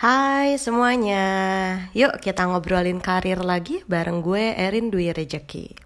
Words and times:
Hai 0.00 0.56
semuanya, 0.56 1.28
yuk 1.92 2.24
kita 2.24 2.48
ngobrolin 2.48 3.04
karir 3.04 3.36
lagi 3.36 3.84
bareng 3.84 4.24
gue 4.24 4.56
Erin 4.56 4.88
Dwi 4.88 5.12
Rejeki. 5.12 5.76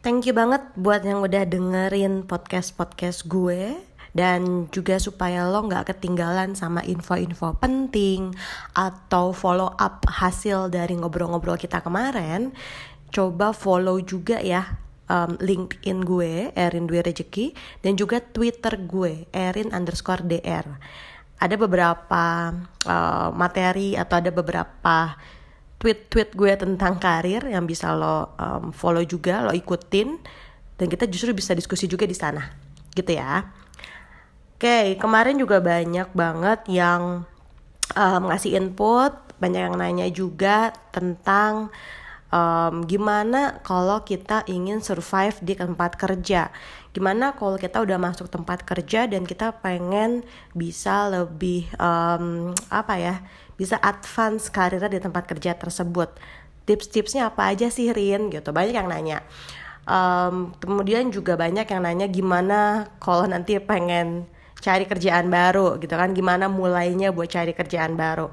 Thank 0.00 0.24
you 0.24 0.32
banget 0.32 0.64
buat 0.80 1.04
yang 1.04 1.20
udah 1.20 1.44
dengerin 1.44 2.24
podcast-podcast 2.24 3.28
gue 3.28 3.76
dan 4.16 4.64
juga 4.72 4.96
supaya 4.96 5.44
lo 5.44 5.68
nggak 5.68 5.92
ketinggalan 5.92 6.56
sama 6.56 6.80
info-info 6.88 7.52
penting 7.60 8.32
atau 8.72 9.36
follow 9.36 9.76
up 9.76 10.08
hasil 10.08 10.72
dari 10.72 10.96
ngobrol-ngobrol 10.96 11.60
kita 11.60 11.84
kemarin 11.84 12.56
coba 13.12 13.52
follow 13.52 14.00
juga 14.00 14.40
ya 14.40 14.81
um, 15.08 15.38
LinkedIn 15.40 16.04
gue 16.04 16.52
Erin 16.54 16.86
Dwi 16.86 17.00
Rejeki 17.02 17.56
dan 17.80 17.96
juga 17.96 18.20
Twitter 18.20 18.76
gue 18.82 19.26
Erin 19.32 19.72
underscore 19.72 20.26
dr 20.26 20.66
ada 21.42 21.58
beberapa 21.58 22.54
uh, 22.86 23.34
materi 23.34 23.98
atau 23.98 24.22
ada 24.22 24.30
beberapa 24.30 25.18
tweet-tweet 25.82 26.38
gue 26.38 26.54
tentang 26.54 27.02
karir 27.02 27.42
yang 27.50 27.66
bisa 27.66 27.90
lo 27.90 28.38
um, 28.38 28.70
follow 28.70 29.02
juga, 29.02 29.42
lo 29.42 29.50
ikutin 29.50 30.22
dan 30.78 30.86
kita 30.86 31.10
justru 31.10 31.34
bisa 31.34 31.58
diskusi 31.58 31.90
juga 31.90 32.06
di 32.06 32.14
sana, 32.14 32.54
gitu 32.94 33.18
ya. 33.18 33.50
Oke, 34.54 34.94
kemarin 34.94 35.34
juga 35.42 35.58
banyak 35.58 36.14
banget 36.14 36.70
yang 36.70 37.26
um, 37.98 38.22
ngasih 38.30 38.54
input, 38.54 39.10
banyak 39.42 39.66
yang 39.66 39.74
nanya 39.74 40.06
juga 40.14 40.70
tentang 40.94 41.74
um, 42.32 42.82
gimana 42.88 43.60
kalau 43.62 44.02
kita 44.02 44.42
ingin 44.48 44.80
survive 44.80 45.36
di 45.44 45.54
tempat 45.54 46.00
kerja. 46.00 46.50
Gimana 46.92 47.36
kalau 47.36 47.56
kita 47.56 47.80
udah 47.80 47.96
masuk 48.00 48.28
tempat 48.28 48.64
kerja 48.64 49.06
dan 49.06 49.28
kita 49.28 49.60
pengen 49.60 50.24
bisa 50.56 51.12
lebih 51.12 51.68
um, 51.76 52.56
apa 52.72 52.96
ya? 52.98 53.16
bisa 53.52 53.78
advance 53.78 54.50
karirnya 54.50 54.90
di 54.90 54.98
tempat 54.98 55.22
kerja 55.28 55.54
tersebut. 55.54 56.10
Tips-tipsnya 56.66 57.30
apa 57.30 57.54
aja 57.54 57.70
sih 57.70 57.94
Rin 57.94 58.26
gitu. 58.32 58.50
Banyak 58.50 58.74
yang 58.74 58.90
nanya. 58.90 59.22
Um, 59.86 60.50
kemudian 60.58 61.14
juga 61.14 61.38
banyak 61.38 61.66
yang 61.70 61.82
nanya 61.86 62.10
gimana 62.10 62.90
kalau 62.98 63.26
nanti 63.26 63.58
pengen 63.62 64.26
cari 64.62 64.86
kerjaan 64.86 65.26
baru 65.26 65.74
gitu 65.82 65.90
kan 65.98 66.14
gimana 66.14 66.46
mulainya 66.46 67.10
buat 67.10 67.26
cari 67.26 67.50
kerjaan 67.50 67.98
baru 67.98 68.30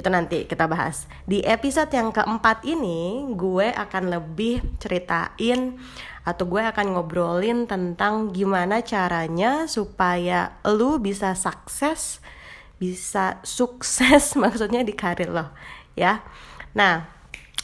itu 0.00 0.08
nanti 0.08 0.48
kita 0.48 0.64
bahas. 0.64 1.04
Di 1.28 1.44
episode 1.44 1.92
yang 1.92 2.08
keempat 2.08 2.64
ini 2.64 3.28
gue 3.36 3.68
akan 3.68 4.08
lebih 4.08 4.64
ceritain 4.80 5.76
atau 6.24 6.44
gue 6.48 6.62
akan 6.64 6.96
ngobrolin 6.96 7.68
tentang 7.68 8.32
gimana 8.32 8.80
caranya 8.80 9.68
supaya 9.68 10.56
lu 10.64 11.00
bisa 11.00 11.36
sukses 11.36 12.20
bisa 12.80 13.36
sukses 13.44 14.32
maksudnya 14.40 14.80
di 14.80 14.96
karir 14.96 15.28
lo 15.28 15.52
ya. 15.92 16.24
Nah 16.72 17.04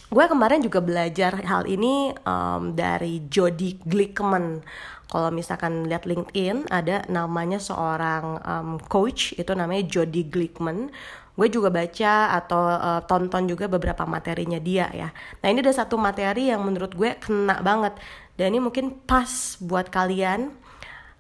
gue 0.07 0.25
kemarin 0.29 0.63
juga 0.63 0.79
belajar 0.85 1.41
hal 1.43 1.65
ini 1.67 2.13
um, 2.23 2.77
dari 2.77 3.25
Jody 3.27 3.81
Glickman. 3.83 4.61
Kalau 5.07 5.31
misalkan 5.31 5.87
lihat 5.89 6.05
LinkedIn 6.05 6.69
ada 6.69 7.07
namanya 7.09 7.57
seorang 7.57 8.43
um, 8.45 8.71
coach 8.91 9.33
itu 9.41 9.55
namanya 9.57 9.87
Jody 9.89 10.29
Glickman 10.29 10.93
gue 11.37 11.49
juga 11.53 11.69
baca 11.69 12.33
atau 12.33 12.61
uh, 12.65 13.01
tonton 13.05 13.45
juga 13.45 13.69
beberapa 13.69 14.09
materinya 14.09 14.57
dia 14.57 14.89
ya 14.91 15.09
nah 15.45 15.47
ini 15.53 15.61
ada 15.61 15.77
satu 15.77 16.01
materi 16.01 16.49
yang 16.49 16.65
menurut 16.65 16.97
gue 16.97 17.21
kena 17.21 17.61
banget 17.61 17.95
dan 18.37 18.53
ini 18.53 18.61
mungkin 18.61 18.93
pas 19.05 19.61
buat 19.61 19.89
kalian 19.93 20.53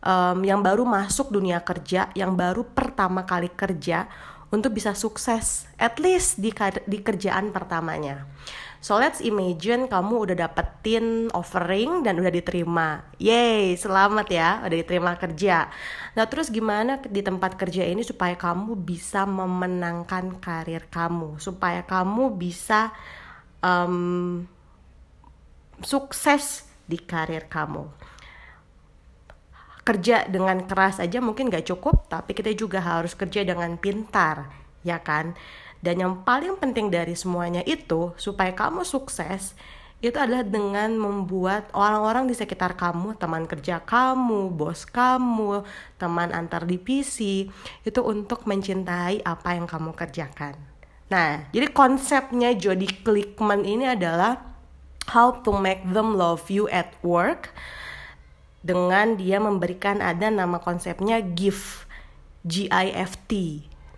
um, 0.06 0.38
yang 0.46 0.62
baru 0.62 0.86
masuk 0.86 1.34
dunia 1.34 1.60
kerja, 1.64 2.14
yang 2.14 2.38
baru 2.38 2.62
pertama 2.62 3.26
kali 3.26 3.50
kerja 3.50 4.06
untuk 4.54 4.78
bisa 4.78 4.94
sukses, 4.94 5.66
at 5.74 5.98
least 5.98 6.38
di, 6.38 6.54
di 6.86 6.98
kerjaan 7.02 7.50
pertamanya. 7.50 8.24
So 8.86 9.02
let's 9.02 9.18
imagine 9.18 9.90
kamu 9.90 10.30
udah 10.30 10.46
dapetin 10.46 11.26
offering 11.34 12.06
dan 12.06 12.22
udah 12.22 12.30
diterima. 12.30 13.02
Yeay, 13.18 13.74
selamat 13.74 14.30
ya, 14.30 14.62
udah 14.62 14.76
diterima 14.78 15.18
kerja. 15.18 15.66
Nah 16.14 16.30
terus 16.30 16.54
gimana 16.54 17.02
di 17.02 17.18
tempat 17.18 17.58
kerja 17.58 17.82
ini 17.82 18.06
supaya 18.06 18.38
kamu 18.38 18.78
bisa 18.78 19.26
memenangkan 19.26 20.38
karir 20.38 20.86
kamu, 20.86 21.42
supaya 21.42 21.82
kamu 21.82 22.38
bisa 22.38 22.94
um, 23.58 24.46
sukses 25.82 26.70
di 26.86 27.02
karir 27.02 27.50
kamu 27.50 27.90
kerja 29.86 30.26
dengan 30.26 30.66
keras 30.66 30.98
aja 30.98 31.22
mungkin 31.22 31.46
gak 31.46 31.70
cukup 31.70 32.10
tapi 32.10 32.34
kita 32.34 32.50
juga 32.58 32.82
harus 32.82 33.14
kerja 33.14 33.46
dengan 33.46 33.78
pintar 33.78 34.50
ya 34.82 34.98
kan 34.98 35.34
dan 35.84 36.00
yang 36.00 36.14
paling 36.24 36.56
penting 36.56 36.88
dari 36.88 37.12
semuanya 37.12 37.60
itu 37.64 38.12
supaya 38.16 38.52
kamu 38.52 38.84
sukses 38.84 39.56
itu 40.04 40.12
adalah 40.20 40.44
dengan 40.44 40.92
membuat 40.92 41.72
orang-orang 41.72 42.28
di 42.28 42.36
sekitar 42.36 42.76
kamu, 42.76 43.16
teman 43.16 43.48
kerja 43.48 43.80
kamu, 43.80 44.52
bos 44.52 44.84
kamu, 44.84 45.64
teman 45.96 46.36
antar 46.36 46.68
divisi 46.68 47.48
itu 47.80 48.00
untuk 48.04 48.44
mencintai 48.44 49.24
apa 49.24 49.56
yang 49.56 49.64
kamu 49.64 49.96
kerjakan. 49.96 50.52
Nah, 51.08 51.48
jadi 51.48 51.72
konsepnya 51.72 52.52
Jody 52.52 52.90
Klickman 52.92 53.64
ini 53.64 53.88
adalah 53.88 54.42
how 55.08 55.32
to 55.40 55.54
make 55.56 55.80
them 55.88 56.18
love 56.18 56.50
you 56.52 56.68
at 56.68 56.92
work 57.00 57.56
dengan 58.66 59.14
dia 59.14 59.38
memberikan 59.38 60.02
ada 60.02 60.28
nama 60.28 60.58
konsepnya 60.58 61.22
GIFT 61.22 61.86
GIFT 62.42 63.32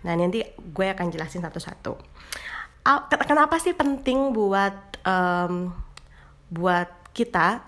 nah 0.05 0.15
nanti 0.15 0.43
gue 0.57 0.87
akan 0.87 1.11
jelasin 1.11 1.43
satu-satu 1.43 1.99
kenapa 3.27 3.59
sih 3.61 3.75
penting 3.75 4.33
buat 4.33 5.03
um, 5.03 5.73
buat 6.49 6.89
kita 7.13 7.61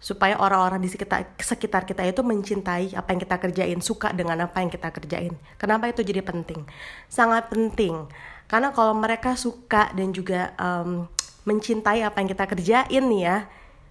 supaya 0.00 0.40
orang-orang 0.40 0.80
di 0.80 0.88
sekitar 0.88 1.36
sekitar 1.36 1.84
kita 1.84 2.00
itu 2.08 2.24
mencintai 2.24 2.96
apa 2.96 3.08
yang 3.12 3.20
kita 3.20 3.36
kerjain, 3.36 3.78
suka 3.84 4.16
dengan 4.16 4.48
apa 4.48 4.64
yang 4.64 4.72
kita 4.72 4.88
kerjain. 4.88 5.36
Kenapa 5.60 5.92
itu 5.92 6.00
jadi 6.00 6.24
penting? 6.24 6.64
Sangat 7.04 7.52
penting 7.52 8.08
karena 8.48 8.72
kalau 8.72 8.96
mereka 8.96 9.36
suka 9.36 9.92
dan 9.92 10.10
juga 10.16 10.56
um, 10.56 11.04
mencintai 11.44 12.00
apa 12.00 12.16
yang 12.18 12.28
kita 12.32 12.44
kerjain 12.48 13.04
nih 13.12 13.22
ya, 13.28 13.36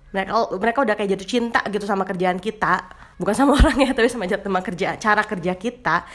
mereka 0.09 0.50
mereka 0.58 0.80
udah 0.81 0.96
kayak 0.97 1.09
jatuh 1.18 1.30
cinta 1.30 1.62
gitu 1.70 1.86
sama 1.86 2.03
kerjaan 2.06 2.42
kita. 2.42 2.86
Bukan 3.20 3.36
sama 3.36 3.56
orangnya 3.59 3.94
tapi 3.94 4.09
sama 4.09 4.25
teman 4.25 4.64
kerja 4.64 4.97
cara 4.97 5.22
kerja 5.24 5.53
kita. 5.53 6.06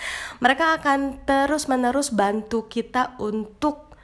Mereka 0.42 0.82
akan 0.82 1.26
terus 1.28 1.70
menerus 1.70 2.10
bantu 2.10 2.66
kita 2.66 3.14
untuk 3.22 3.94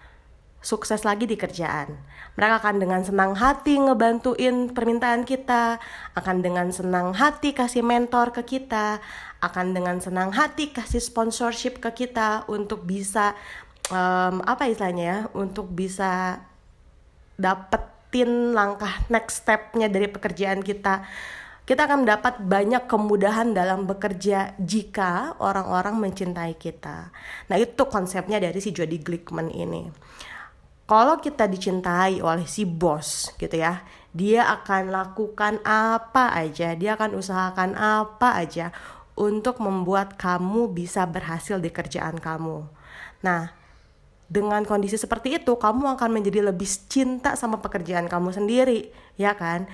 sukses 0.61 1.03
lagi 1.09 1.25
di 1.25 1.35
kerjaan. 1.41 1.97
Mereka 2.37 2.55
akan 2.63 2.77
dengan 2.79 3.01
senang 3.03 3.33
hati 3.37 3.81
ngebantuin 3.81 4.71
permintaan 4.71 5.25
kita 5.27 5.81
akan 6.15 6.37
dengan 6.45 6.69
senang 6.71 7.17
hati 7.17 7.57
kasih 7.57 7.83
mentor 7.83 8.31
ke 8.31 8.45
kita 8.45 9.01
akan 9.41 9.73
dengan 9.73 9.99
senang 9.99 10.31
hati 10.37 10.71
kasih 10.71 11.01
sponsorship 11.01 11.81
ke 11.81 12.07
kita 12.07 12.45
untuk 12.47 12.85
bisa 12.85 13.33
um, 13.89 14.45
apa 14.45 14.69
istilahnya 14.69 15.05
ya 15.05 15.19
untuk 15.33 15.73
bisa 15.73 16.45
dapat 17.41 18.00
dapetin 18.11 18.59
langkah 18.59 19.07
next 19.07 19.47
stepnya 19.47 19.87
dari 19.87 20.11
pekerjaan 20.11 20.67
kita 20.67 21.07
kita 21.63 21.87
akan 21.87 22.03
mendapat 22.03 22.43
banyak 22.43 22.91
kemudahan 22.91 23.55
dalam 23.55 23.87
bekerja 23.87 24.59
jika 24.59 25.39
orang-orang 25.39 26.03
mencintai 26.03 26.59
kita. 26.59 27.15
Nah 27.47 27.57
itu 27.63 27.87
konsepnya 27.87 28.43
dari 28.43 28.59
si 28.59 28.75
Jody 28.75 28.99
Glickman 28.99 29.55
ini. 29.55 29.87
Kalau 30.91 31.23
kita 31.23 31.47
dicintai 31.47 32.19
oleh 32.19 32.43
si 32.51 32.67
bos 32.67 33.31
gitu 33.39 33.55
ya, 33.55 33.87
dia 34.11 34.51
akan 34.51 34.91
lakukan 34.91 35.63
apa 35.63 36.35
aja, 36.35 36.75
dia 36.75 36.99
akan 36.99 37.15
usahakan 37.15 37.79
apa 37.79 38.35
aja 38.35 38.75
untuk 39.15 39.63
membuat 39.63 40.19
kamu 40.19 40.75
bisa 40.75 41.07
berhasil 41.07 41.63
di 41.63 41.71
kerjaan 41.71 42.19
kamu. 42.19 42.67
Nah, 43.23 43.55
dengan 44.31 44.63
kondisi 44.63 44.95
seperti 44.95 45.43
itu 45.43 45.59
kamu 45.59 45.99
akan 45.99 46.11
menjadi 46.15 46.55
lebih 46.55 46.71
cinta 46.87 47.35
sama 47.35 47.59
pekerjaan 47.59 48.07
kamu 48.07 48.31
sendiri 48.31 48.95
ya 49.19 49.35
kan? 49.35 49.67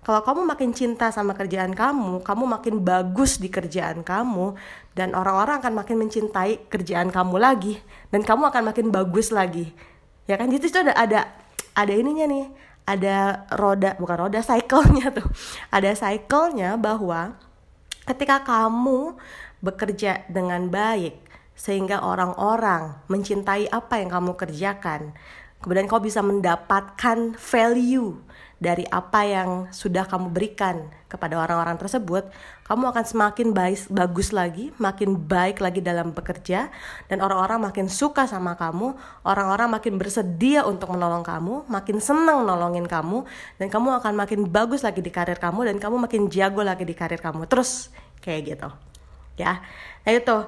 Kalau 0.00 0.24
kamu 0.24 0.48
makin 0.48 0.72
cinta 0.72 1.12
sama 1.12 1.36
kerjaan 1.36 1.76
kamu 1.76 2.24
kamu 2.24 2.44
makin 2.48 2.74
bagus 2.80 3.36
di 3.36 3.52
kerjaan 3.52 4.00
kamu 4.00 4.56
dan 4.96 5.12
orang-orang 5.12 5.60
akan 5.60 5.76
makin 5.76 6.00
mencintai 6.00 6.72
kerjaan 6.72 7.12
kamu 7.12 7.36
lagi 7.36 7.76
dan 8.08 8.24
kamu 8.24 8.48
akan 8.48 8.72
makin 8.72 8.88
bagus 8.88 9.28
lagi. 9.28 9.76
Ya 10.24 10.40
kan? 10.40 10.48
Jadi 10.48 10.64
itu 10.64 10.78
ada 10.80 10.96
ada 10.96 11.20
ada 11.76 11.92
ininya 11.92 12.24
nih 12.24 12.48
ada 12.88 13.44
roda 13.52 13.92
bukan 14.00 14.16
roda 14.16 14.40
cycle-nya 14.40 15.12
tuh. 15.12 15.28
Ada 15.68 15.92
cycle-nya 15.92 16.80
bahwa 16.80 17.36
ketika 18.08 18.40
kamu 18.40 19.20
bekerja 19.60 20.24
dengan 20.32 20.72
baik 20.72 21.27
sehingga 21.58 22.06
orang-orang 22.06 23.02
mencintai 23.10 23.66
apa 23.74 23.98
yang 23.98 24.14
kamu 24.14 24.38
kerjakan. 24.38 25.10
Kemudian 25.58 25.90
kau 25.90 25.98
bisa 25.98 26.22
mendapatkan 26.22 27.34
value 27.34 28.14
dari 28.62 28.86
apa 28.94 29.26
yang 29.26 29.50
sudah 29.74 30.06
kamu 30.06 30.30
berikan 30.30 30.86
kepada 31.10 31.34
orang-orang 31.34 31.74
tersebut, 31.78 32.30
kamu 32.66 32.94
akan 32.94 33.04
semakin 33.06 33.50
baik, 33.50 33.90
bagus 33.90 34.30
lagi, 34.30 34.70
makin 34.78 35.18
baik 35.18 35.58
lagi 35.58 35.82
dalam 35.82 36.14
bekerja, 36.14 36.70
dan 37.10 37.18
orang-orang 37.22 37.70
makin 37.70 37.86
suka 37.90 38.30
sama 38.30 38.54
kamu, 38.54 38.94
orang-orang 39.26 39.66
makin 39.66 39.98
bersedia 39.98 40.62
untuk 40.62 40.94
menolong 40.94 41.26
kamu, 41.26 41.66
makin 41.66 41.98
senang 41.98 42.46
nolongin 42.46 42.86
kamu, 42.86 43.26
dan 43.58 43.66
kamu 43.66 43.98
akan 43.98 44.14
makin 44.14 44.46
bagus 44.46 44.86
lagi 44.86 45.02
di 45.02 45.10
karir 45.10 45.42
kamu, 45.42 45.74
dan 45.74 45.76
kamu 45.82 46.06
makin 46.06 46.30
jago 46.30 46.62
lagi 46.62 46.86
di 46.86 46.94
karir 46.94 47.18
kamu. 47.18 47.50
Terus 47.50 47.90
kayak 48.22 48.40
gitu, 48.46 48.68
ya. 49.38 49.58
Nah 50.06 50.14
itu. 50.14 50.38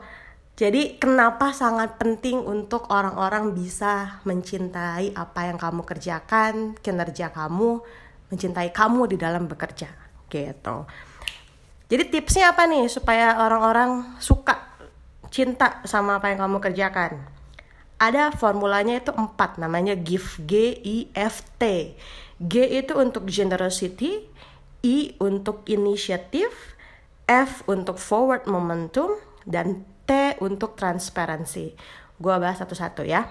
Jadi 0.60 1.00
kenapa 1.00 1.56
sangat 1.56 1.96
penting 1.96 2.44
untuk 2.44 2.92
orang-orang 2.92 3.56
bisa 3.56 4.20
mencintai 4.28 5.16
apa 5.16 5.48
yang 5.48 5.56
kamu 5.56 5.88
kerjakan, 5.88 6.76
kinerja 6.84 7.32
kamu, 7.32 7.80
mencintai 8.28 8.68
kamu 8.68 9.08
di 9.08 9.16
dalam 9.16 9.48
bekerja 9.48 9.88
gitu. 10.28 10.84
Jadi 11.88 12.04
tipsnya 12.12 12.52
apa 12.52 12.68
nih 12.68 12.92
supaya 12.92 13.40
orang-orang 13.40 14.20
suka 14.20 14.76
cinta 15.32 15.80
sama 15.88 16.20
apa 16.20 16.28
yang 16.28 16.44
kamu 16.44 16.60
kerjakan? 16.60 17.24
Ada 17.96 18.28
formulanya 18.36 19.00
itu 19.00 19.16
empat 19.16 19.56
namanya 19.56 19.96
GIFT 19.96 20.44
G 20.44 20.52
I 20.76 20.96
F 21.16 21.40
T. 21.56 21.96
G 22.36 22.54
itu 22.68 22.92
untuk 23.00 23.24
generosity, 23.32 24.28
I 24.84 25.16
untuk 25.24 25.64
initiative, 25.64 26.52
F 27.24 27.64
untuk 27.64 27.96
forward 27.96 28.44
momentum, 28.44 29.16
dan 29.48 29.88
Untuk 30.38 30.78
transparency. 30.78 31.74
Gua 32.22 32.38
bahas 32.38 32.62
satu-satu 32.62 33.02
ya. 33.02 33.26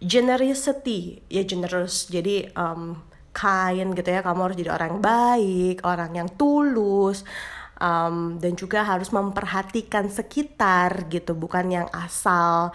Generosity, 0.00 1.20
ya 1.28 1.44
generous. 1.44 2.08
Jadi 2.08 2.48
um, 2.56 2.96
kind 3.36 3.92
gitu 3.92 4.08
ya. 4.08 4.24
Kamu 4.24 4.40
harus 4.48 4.56
jadi 4.56 4.72
orang 4.72 4.96
yang 4.96 5.02
baik, 5.04 5.76
orang 5.84 6.12
yang 6.16 6.28
tulus, 6.40 7.20
um, 7.80 8.40
dan 8.40 8.56
juga 8.56 8.84
harus 8.84 9.12
memperhatikan 9.12 10.08
sekitar 10.08 11.08
gitu, 11.12 11.36
bukan 11.36 11.68
yang 11.68 11.88
asal. 11.92 12.72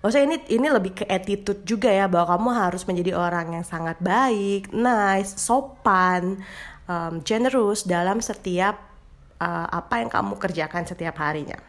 Maksudnya 0.00 0.32
ini 0.32 0.36
ini 0.48 0.68
lebih 0.72 0.92
ke 0.96 1.04
attitude 1.04 1.60
juga 1.68 1.92
ya 1.92 2.08
bahwa 2.08 2.32
kamu 2.32 2.48
harus 2.56 2.82
menjadi 2.88 3.12
orang 3.20 3.60
yang 3.60 3.66
sangat 3.68 4.00
baik, 4.00 4.72
nice, 4.72 5.36
sopan, 5.36 6.40
um, 6.88 7.20
generous 7.20 7.84
dalam 7.84 8.24
setiap 8.24 8.80
uh, 9.36 9.68
apa 9.68 10.00
yang 10.00 10.08
kamu 10.08 10.40
kerjakan 10.40 10.88
setiap 10.88 11.20
harinya. 11.20 11.60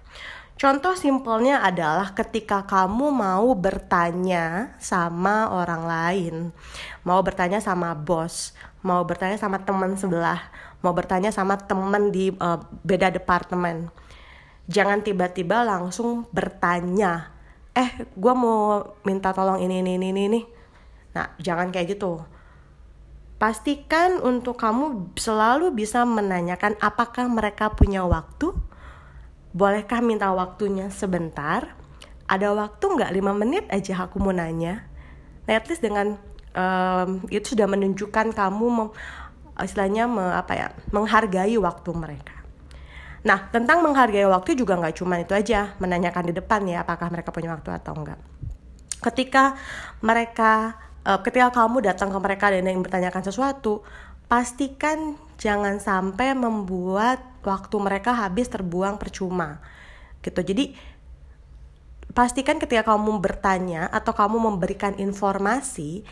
Contoh 0.62 0.94
simpelnya 0.94 1.66
adalah 1.66 2.13
ketika 2.13 2.62
kamu 2.69 3.10
mau 3.10 3.50
bertanya 3.58 4.78
sama 4.78 5.50
orang 5.50 5.90
lain, 5.90 6.36
mau 7.02 7.18
bertanya 7.25 7.58
sama 7.58 7.98
bos, 7.98 8.54
mau 8.86 9.02
bertanya 9.02 9.42
sama 9.42 9.58
teman 9.66 9.98
sebelah, 9.98 10.38
mau 10.86 10.94
bertanya 10.94 11.34
sama 11.34 11.58
teman 11.58 12.13
di 12.13 12.30
uh, 12.38 12.62
beda 12.86 13.10
departemen. 13.10 13.90
Jangan 14.69 15.02
tiba-tiba 15.02 15.66
langsung 15.66 16.30
bertanya, 16.30 17.34
eh 17.74 18.06
gue 18.13 18.34
mau 18.38 18.86
minta 19.02 19.34
tolong 19.34 19.66
ini, 19.66 19.81
ini, 19.81 19.98
ini, 19.98 20.10
ini. 20.13 20.42
Nah, 21.18 21.25
jangan 21.42 21.74
kayak 21.74 21.98
gitu. 21.98 22.22
Pastikan 23.42 24.22
untuk 24.22 24.62
kamu 24.62 25.18
selalu 25.18 25.74
bisa 25.74 26.06
menanyakan 26.06 26.78
apakah 26.78 27.25
mereka 27.25 27.74
punya 27.74 28.06
waktu, 28.06 28.54
bolehkah 29.51 30.00
minta 30.00 30.31
waktunya 30.31 30.88
sebentar? 30.92 31.75
Ada 32.27 32.56
waktu 32.56 32.86
nggak 32.88 33.12
lima 33.12 33.36
menit 33.36 33.68
aja 33.68 34.07
aku 34.07 34.19
mau 34.24 34.31
nanya? 34.31 34.88
Nah, 35.48 35.53
at 35.59 35.68
least 35.68 35.83
dengan 35.83 36.15
um, 36.56 37.24
itu 37.27 37.56
sudah 37.56 37.68
menunjukkan 37.68 38.31
kamu 38.31 38.65
mem, 38.71 38.89
istilahnya 39.59 40.07
me, 40.07 40.24
apa 40.31 40.53
ya 40.56 40.68
menghargai 40.95 41.56
waktu 41.59 41.92
mereka. 41.92 42.36
Nah, 43.21 43.51
tentang 43.53 43.86
menghargai 43.86 44.25
waktu 44.25 44.57
juga 44.57 44.80
nggak 44.80 44.95
cuma 44.98 45.19
itu 45.21 45.36
aja 45.36 45.75
menanyakan 45.77 46.31
di 46.31 46.33
depan 46.33 46.65
ya 46.65 46.81
apakah 46.88 47.12
mereka 47.12 47.30
punya 47.30 47.53
waktu 47.53 47.69
atau 47.75 47.94
enggak. 48.00 48.19
Ketika 49.01 49.57
mereka 50.01 50.80
uh, 51.06 51.19
ketika 51.21 51.51
kamu 51.53 51.86
datang 51.86 52.09
ke 52.09 52.19
mereka 52.21 52.50
dan 52.53 52.65
yang 52.65 52.81
bertanyakan 52.81 53.24
sesuatu, 53.25 53.83
pastikan 54.31 55.19
jangan 55.38 55.77
sampai 55.81 56.33
membuat 56.38 57.31
waktu 57.43 57.75
mereka 57.81 58.13
habis 58.13 58.47
terbuang 58.47 58.97
percuma 59.01 59.61
gitu. 60.21 60.41
Jadi 60.41 60.77
pastikan 62.11 62.59
ketika 62.61 62.93
kamu 62.93 63.21
bertanya 63.21 63.88
atau 63.89 64.13
kamu 64.13 64.38
memberikan 64.51 64.93
informasi 64.99 66.05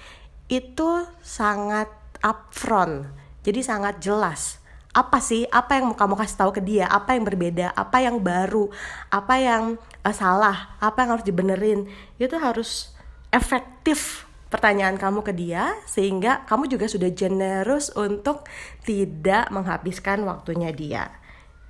itu 0.49 0.89
sangat 1.21 1.91
upfront 2.25 3.19
jadi 3.49 3.63
sangat 3.63 4.03
jelas. 4.03 4.59
Apa 4.91 5.21
sih? 5.21 5.45
Apa 5.53 5.79
yang 5.79 5.93
kamu 5.93 6.17
kasih 6.17 6.37
tahu 6.37 6.51
ke 6.51 6.61
dia? 6.65 6.89
Apa 6.89 7.15
yang 7.15 7.23
berbeda? 7.23 7.71
Apa 7.77 8.03
yang 8.03 8.19
baru? 8.19 8.67
Apa 9.13 9.37
yang 9.39 9.63
uh, 10.03 10.15
salah? 10.15 10.75
Apa 10.81 11.05
yang 11.05 11.09
harus 11.15 11.25
dibenerin? 11.25 11.87
Itu 12.17 12.35
harus 12.41 12.91
efektif 13.29 14.27
pertanyaan 14.49 14.97
kamu 14.97 15.21
ke 15.21 15.29
dia 15.29 15.77
sehingga 15.85 16.41
kamu 16.49 16.73
juga 16.73 16.89
sudah 16.89 17.13
generous 17.13 17.93
untuk 17.93 18.49
tidak 18.81 19.45
menghabiskan 19.53 20.25
waktunya 20.25 20.73
dia 20.73 21.13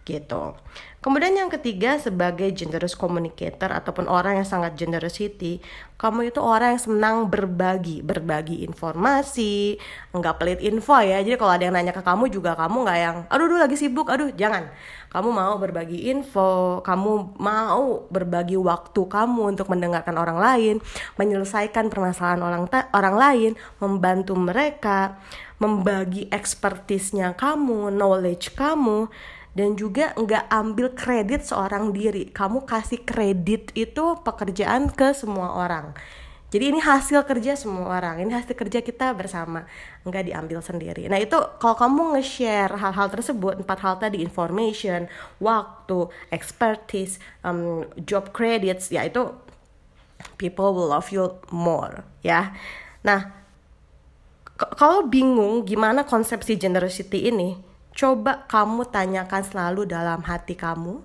gitu. 0.10 0.58
Kemudian 1.00 1.32
yang 1.32 1.48
ketiga 1.48 1.96
sebagai 1.96 2.52
generous 2.52 2.92
communicator 2.92 3.72
ataupun 3.72 4.12
orang 4.12 4.44
yang 4.44 4.48
sangat 4.48 4.76
generosity, 4.76 5.64
kamu 5.96 6.28
itu 6.28 6.44
orang 6.44 6.76
yang 6.76 6.84
senang 6.84 7.16
berbagi, 7.32 8.04
berbagi 8.04 8.68
informasi, 8.68 9.80
nggak 10.12 10.36
pelit 10.36 10.60
info 10.60 11.00
ya. 11.00 11.24
Jadi 11.24 11.40
kalau 11.40 11.56
ada 11.56 11.64
yang 11.64 11.76
nanya 11.80 11.96
ke 11.96 12.04
kamu 12.04 12.28
juga 12.28 12.52
kamu 12.60 12.84
nggak 12.84 13.00
yang, 13.00 13.18
aduh, 13.32 13.48
aduh 13.48 13.60
lagi 13.64 13.80
sibuk, 13.80 14.12
aduh 14.12 14.28
jangan. 14.36 14.68
Kamu 15.08 15.32
mau 15.32 15.56
berbagi 15.56 16.12
info, 16.12 16.84
kamu 16.84 17.40
mau 17.40 18.04
berbagi 18.12 18.60
waktu 18.60 19.00
kamu 19.00 19.56
untuk 19.56 19.72
mendengarkan 19.72 20.20
orang 20.20 20.36
lain, 20.36 20.76
menyelesaikan 21.16 21.88
permasalahan 21.88 22.44
orang 22.44 22.68
orang 22.92 23.16
lain, 23.16 23.52
membantu 23.80 24.36
mereka, 24.36 25.16
membagi 25.64 26.28
ekspertisnya 26.28 27.40
kamu, 27.40 27.88
knowledge 27.88 28.52
kamu 28.52 29.08
dan 29.60 29.76
juga 29.76 30.16
nggak 30.16 30.48
ambil 30.48 30.88
kredit 30.96 31.44
seorang 31.44 31.92
diri. 31.92 32.32
Kamu 32.32 32.64
kasih 32.64 33.04
kredit 33.04 33.76
itu 33.76 34.16
pekerjaan 34.24 34.88
ke 34.88 35.12
semua 35.12 35.52
orang. 35.60 35.92
Jadi 36.50 36.74
ini 36.74 36.80
hasil 36.82 37.28
kerja 37.28 37.54
semua 37.60 38.00
orang. 38.00 38.24
Ini 38.24 38.32
hasil 38.40 38.56
kerja 38.56 38.80
kita 38.80 39.12
bersama. 39.14 39.68
Nggak 40.08 40.32
diambil 40.32 40.60
sendiri. 40.64 41.06
Nah 41.12 41.20
itu 41.20 41.36
kalau 41.60 41.76
kamu 41.76 42.18
nge-share 42.18 42.74
hal-hal 42.74 43.12
tersebut 43.12 43.60
empat 43.62 43.80
hal 43.84 44.00
tadi 44.00 44.24
information 44.24 45.12
waktu 45.44 46.08
expertise 46.32 47.20
um, 47.44 47.84
job 48.08 48.32
credits 48.32 48.90
ya 48.90 49.06
itu 49.06 49.30
people 50.40 50.72
will 50.72 50.90
love 50.90 51.12
you 51.12 51.36
more 51.52 52.08
ya. 52.24 52.56
Nah 53.04 53.30
kalau 54.58 55.06
bingung 55.06 55.68
gimana 55.68 56.08
konsepsi 56.08 56.58
generosity 56.58 57.30
ini 57.30 57.69
Coba 58.00 58.48
kamu 58.48 58.88
tanyakan 58.88 59.44
selalu 59.44 59.84
dalam 59.84 60.24
hati 60.24 60.56
kamu. 60.56 61.04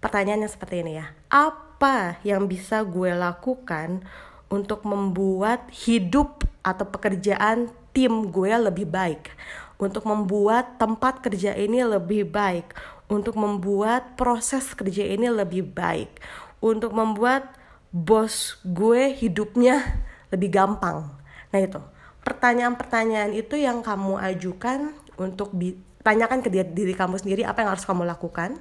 Pertanyaannya 0.00 0.48
seperti 0.48 0.80
ini 0.80 0.96
ya. 0.96 1.12
Apa 1.28 2.16
yang 2.24 2.48
bisa 2.48 2.80
gue 2.88 3.12
lakukan 3.12 4.00
untuk 4.48 4.88
membuat 4.88 5.68
hidup 5.68 6.48
atau 6.64 6.88
pekerjaan 6.88 7.68
tim 7.92 8.32
gue 8.32 8.48
lebih 8.48 8.88
baik? 8.88 9.28
Untuk 9.76 10.08
membuat 10.08 10.80
tempat 10.80 11.20
kerja 11.20 11.52
ini 11.52 11.84
lebih 11.84 12.32
baik, 12.32 12.72
untuk 13.12 13.36
membuat 13.36 14.16
proses 14.16 14.72
kerja 14.72 15.04
ini 15.04 15.28
lebih 15.28 15.68
baik, 15.68 16.16
untuk 16.64 16.96
membuat 16.96 17.44
bos 17.92 18.56
gue 18.64 19.12
hidupnya 19.20 20.00
lebih 20.32 20.48
gampang. 20.48 21.12
Nah, 21.52 21.60
itu 21.60 21.80
pertanyaan-pertanyaan 22.24 23.36
itu 23.36 23.60
yang 23.60 23.84
kamu 23.84 24.16
ajukan 24.16 24.96
untuk 25.20 25.52
tanyakan 26.00 26.40
ke 26.40 26.48
diri, 26.50 26.96
kamu 26.96 27.20
sendiri 27.20 27.42
apa 27.44 27.64
yang 27.64 27.70
harus 27.72 27.84
kamu 27.84 28.08
lakukan 28.08 28.60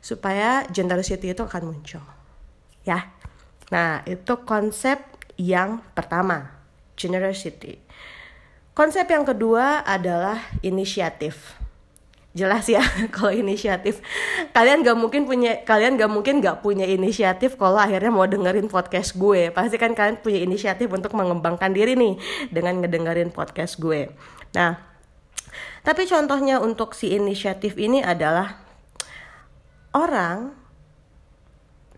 supaya 0.00 0.64
generosity 0.70 1.32
itu 1.32 1.42
akan 1.44 1.74
muncul 1.74 2.04
ya. 2.86 3.12
Nah 3.68 4.00
itu 4.08 4.32
konsep 4.48 4.96
yang 5.36 5.84
pertama 5.92 6.56
generosity 6.98 7.78
konsep 8.78 9.10
yang 9.10 9.26
kedua 9.26 9.82
adalah 9.82 10.38
inisiatif. 10.62 11.58
Jelas 12.30 12.70
ya 12.70 12.78
kalau 13.14 13.34
inisiatif. 13.34 13.98
Kalian 14.54 14.86
gak 14.86 14.94
mungkin 14.94 15.26
punya 15.26 15.66
kalian 15.66 15.98
gak 15.98 16.06
mungkin 16.06 16.38
gak 16.38 16.62
punya 16.62 16.86
inisiatif 16.86 17.58
kalau 17.58 17.82
akhirnya 17.82 18.14
mau 18.14 18.30
dengerin 18.30 18.70
podcast 18.70 19.18
gue. 19.18 19.50
Pasti 19.50 19.82
kan 19.82 19.98
kalian 19.98 20.22
punya 20.22 20.38
inisiatif 20.46 20.86
untuk 20.94 21.10
mengembangkan 21.18 21.74
diri 21.74 21.98
nih 21.98 22.14
dengan 22.54 22.78
ngedengerin 22.78 23.34
podcast 23.34 23.82
gue. 23.82 24.14
Nah 24.54 24.87
tapi 25.82 26.06
contohnya 26.06 26.58
untuk 26.62 26.94
si 26.94 27.14
inisiatif 27.14 27.78
ini 27.78 28.02
adalah 28.02 28.62
orang 29.94 30.54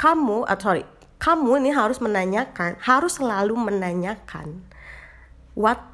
kamu 0.01 0.49
atau 0.49 0.73
sorry 0.73 0.85
kamu 1.21 1.61
ini 1.61 1.71
harus 1.77 2.01
menanyakan 2.01 2.81
harus 2.81 3.21
selalu 3.21 3.53
menanyakan 3.53 4.65
what 5.53 5.91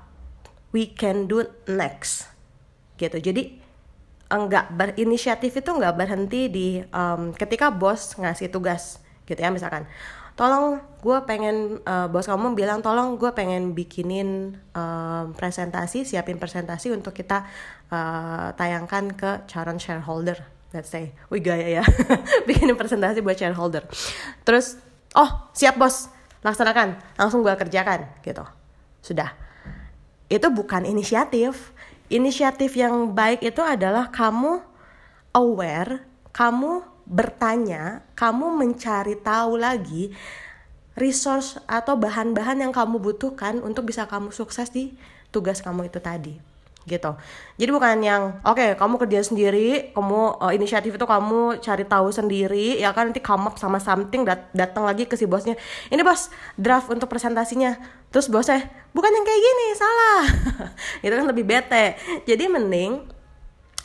we 0.76 0.85
can 0.87 1.25
do 1.25 1.49
next. 1.64 2.28
Gitu. 3.00 3.16
Jadi 3.16 3.43
enggak 4.28 4.69
berinisiatif 4.75 5.57
itu 5.57 5.71
enggak 5.73 5.97
berhenti 5.97 6.52
di 6.52 6.66
um, 6.93 7.33
ketika 7.33 7.73
bos 7.73 8.12
ngasih 8.21 8.52
tugas. 8.52 9.00
Gitu 9.25 9.40
ya 9.40 9.50
misalkan 9.50 9.88
tolong 10.37 10.78
gue 11.00 11.19
pengen 11.25 11.81
uh, 11.88 12.07
bos 12.12 12.28
kamu 12.28 12.52
bilang 12.52 12.85
tolong 12.85 13.16
gue 13.16 13.33
pengen 13.33 13.73
bikinin 13.73 14.52
uh, 14.76 15.33
presentasi 15.33 16.05
siapin 16.05 16.37
presentasi 16.37 16.93
untuk 16.93 17.16
kita 17.16 17.49
uh, 17.88 18.52
tayangkan 18.52 19.16
ke 19.16 19.31
calon 19.49 19.81
shareholder. 19.81 20.37
Let's 20.76 20.93
say 20.93 21.16
wih 21.33 21.40
gaya 21.40 21.81
ya. 21.81 21.85
Bikinin 22.49 22.76
presentasi 22.76 23.25
buat 23.25 23.40
shareholder. 23.40 23.88
Terus 24.45 24.76
oh 25.16 25.49
siap 25.57 25.81
bos. 25.81 26.12
Laksanakan. 26.45 27.00
Langsung 27.16 27.40
gue 27.40 27.57
kerjakan 27.57 28.07
gitu. 28.21 28.45
Sudah. 29.00 29.33
Itu 30.28 30.52
bukan 30.52 30.85
inisiatif. 30.85 31.73
Inisiatif 32.07 32.76
yang 32.78 33.16
baik 33.16 33.43
itu 33.43 33.64
adalah 33.64 34.14
kamu 34.14 34.62
aware 35.35 36.07
kamu 36.37 36.95
bertanya, 37.06 38.02
kamu 38.18 38.52
mencari 38.52 39.14
tahu 39.16 39.56
lagi 39.56 40.12
resource 40.98 41.60
atau 41.70 41.94
bahan-bahan 41.94 42.66
yang 42.66 42.72
kamu 42.75 42.98
butuhkan 42.98 43.62
untuk 43.62 43.86
bisa 43.86 44.10
kamu 44.10 44.34
sukses 44.34 44.72
di 44.72 44.96
tugas 45.30 45.62
kamu 45.62 45.86
itu 45.86 46.00
tadi 46.02 46.56
gitu. 46.86 47.18
Jadi 47.58 47.70
bukan 47.75 47.98
yang 47.98 48.22
oke 48.46 48.54
okay, 48.56 48.78
kamu 48.78 48.94
kerja 49.02 49.20
sendiri, 49.26 49.90
kamu 49.90 50.38
uh, 50.38 50.54
inisiatif 50.54 50.94
itu 50.94 51.02
kamu 51.02 51.58
cari 51.58 51.82
tahu 51.82 52.14
sendiri 52.14 52.78
ya 52.78 52.94
kan 52.94 53.10
nanti 53.10 53.18
come 53.18 53.50
sama 53.58 53.82
something 53.82 54.22
dat 54.22 54.46
datang 54.54 54.86
lagi 54.86 55.04
ke 55.04 55.18
si 55.18 55.26
bosnya. 55.26 55.58
Ini 55.90 56.00
bos 56.06 56.30
draft 56.54 56.86
untuk 56.88 57.10
presentasinya. 57.10 57.75
Terus 58.14 58.30
bosnya 58.30 58.62
bukan 58.94 59.10
yang 59.10 59.26
kayak 59.26 59.42
gini, 59.42 59.66
salah. 59.75 60.25
itu 61.04 61.12
kan 61.12 61.26
lebih 61.26 61.44
bete. 61.44 61.98
Jadi 62.22 62.44
mending 62.46 63.15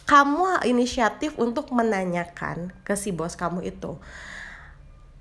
kamu 0.10 0.66
inisiatif 0.68 1.38
untuk 1.38 1.70
menanyakan 1.72 2.74
ke 2.86 2.94
si 2.98 3.14
bos 3.16 3.38
kamu 3.38 3.66
itu 3.66 3.98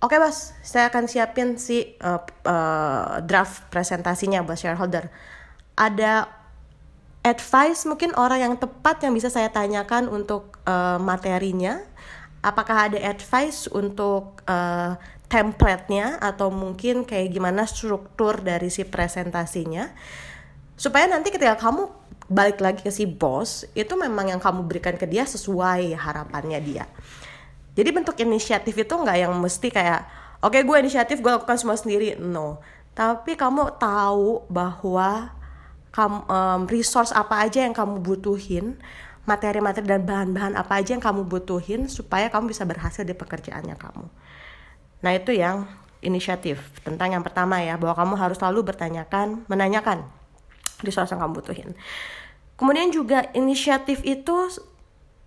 Oke 0.01 0.17
bos, 0.17 0.57
saya 0.65 0.89
akan 0.89 1.05
siapin 1.05 1.61
si 1.61 1.93
uh, 2.01 2.25
uh, 2.49 3.21
draft 3.21 3.69
presentasinya 3.69 4.41
buat 4.41 4.57
shareholder. 4.57 5.13
Ada 5.77 6.25
advice 7.21 7.85
mungkin 7.85 8.17
orang 8.17 8.41
yang 8.41 8.55
tepat 8.57 9.05
yang 9.05 9.13
bisa 9.13 9.29
saya 9.29 9.53
tanyakan 9.53 10.09
untuk 10.09 10.57
uh, 10.65 10.97
materinya. 10.97 11.85
Apakah 12.41 12.89
ada 12.89 12.97
advice 12.97 13.69
untuk 13.69 14.41
uh, 14.49 14.97
template-nya 15.29 16.17
atau 16.17 16.49
mungkin 16.49 17.05
kayak 17.05 17.37
gimana 17.37 17.69
struktur 17.69 18.41
dari 18.41 18.73
si 18.73 18.89
presentasinya? 18.89 19.93
Supaya 20.81 21.05
nanti 21.13 21.29
ketika 21.29 21.61
kamu 21.61 21.93
balik 22.31 22.63
lagi 22.63 22.87
ke 22.87 22.95
si 22.95 23.11
bos 23.11 23.67
itu 23.75 23.91
memang 23.99 24.31
yang 24.31 24.39
kamu 24.39 24.63
berikan 24.71 24.95
ke 24.95 25.03
dia 25.11 25.27
sesuai 25.27 25.99
harapannya 25.99 26.63
dia. 26.63 26.87
Jadi 27.75 27.91
bentuk 27.91 28.15
inisiatif 28.23 28.79
itu 28.79 28.95
nggak 28.95 29.19
yang 29.19 29.35
mesti 29.35 29.67
kayak 29.75 30.07
oke 30.39 30.55
okay, 30.55 30.63
gue 30.63 30.77
inisiatif 30.79 31.19
gue 31.19 31.31
lakukan 31.31 31.59
semua 31.59 31.75
sendiri. 31.75 32.15
No. 32.23 32.63
Tapi 32.95 33.35
kamu 33.35 33.83
tahu 33.83 34.47
bahwa 34.47 35.35
kamu 35.91 36.19
um, 36.31 36.61
resource 36.71 37.11
apa 37.11 37.43
aja 37.43 37.67
yang 37.67 37.75
kamu 37.75 37.99
butuhin 37.99 38.79
materi-materi 39.27 39.91
dan 39.91 40.07
bahan-bahan 40.07 40.55
apa 40.55 40.79
aja 40.79 40.95
yang 40.95 41.03
kamu 41.03 41.27
butuhin 41.27 41.91
supaya 41.91 42.31
kamu 42.31 42.55
bisa 42.55 42.63
berhasil 42.63 43.03
di 43.03 43.15
pekerjaannya 43.15 43.75
kamu. 43.75 44.07
Nah 45.03 45.13
itu 45.19 45.35
yang 45.35 45.67
inisiatif 45.99 46.63
tentang 46.87 47.11
yang 47.11 47.27
pertama 47.27 47.59
ya 47.59 47.75
bahwa 47.75 47.99
kamu 47.99 48.15
harus 48.17 48.39
selalu 48.39 48.71
bertanyakan 48.71 49.43
menanyakan 49.51 50.07
resource 50.87 51.11
yang 51.13 51.21
kamu 51.27 51.43
butuhin 51.43 51.71
Kemudian 52.61 52.93
juga 52.93 53.25
inisiatif 53.33 54.05
itu 54.05 54.53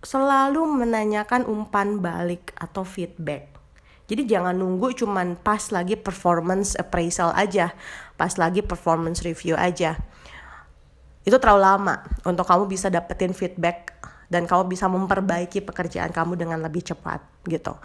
selalu 0.06 0.62
menanyakan 0.70 1.50
umpan 1.50 1.98
balik 1.98 2.54
atau 2.54 2.86
feedback. 2.86 3.50
Jadi 4.06 4.30
jangan 4.30 4.54
nunggu 4.54 4.94
cuman 4.94 5.34
pas 5.34 5.74
lagi 5.74 5.98
performance 5.98 6.78
appraisal 6.78 7.34
aja, 7.34 7.74
pas 8.14 8.30
lagi 8.38 8.62
performance 8.62 9.26
review 9.26 9.58
aja. 9.58 9.98
Itu 11.26 11.42
terlalu 11.42 11.66
lama 11.66 12.06
untuk 12.22 12.46
kamu 12.46 12.70
bisa 12.70 12.86
dapetin 12.86 13.34
feedback 13.34 13.98
dan 14.30 14.46
kamu 14.46 14.70
bisa 14.70 14.86
memperbaiki 14.86 15.58
pekerjaan 15.58 16.14
kamu 16.14 16.38
dengan 16.38 16.62
lebih 16.62 16.86
cepat 16.86 17.33
gitu. 17.48 17.76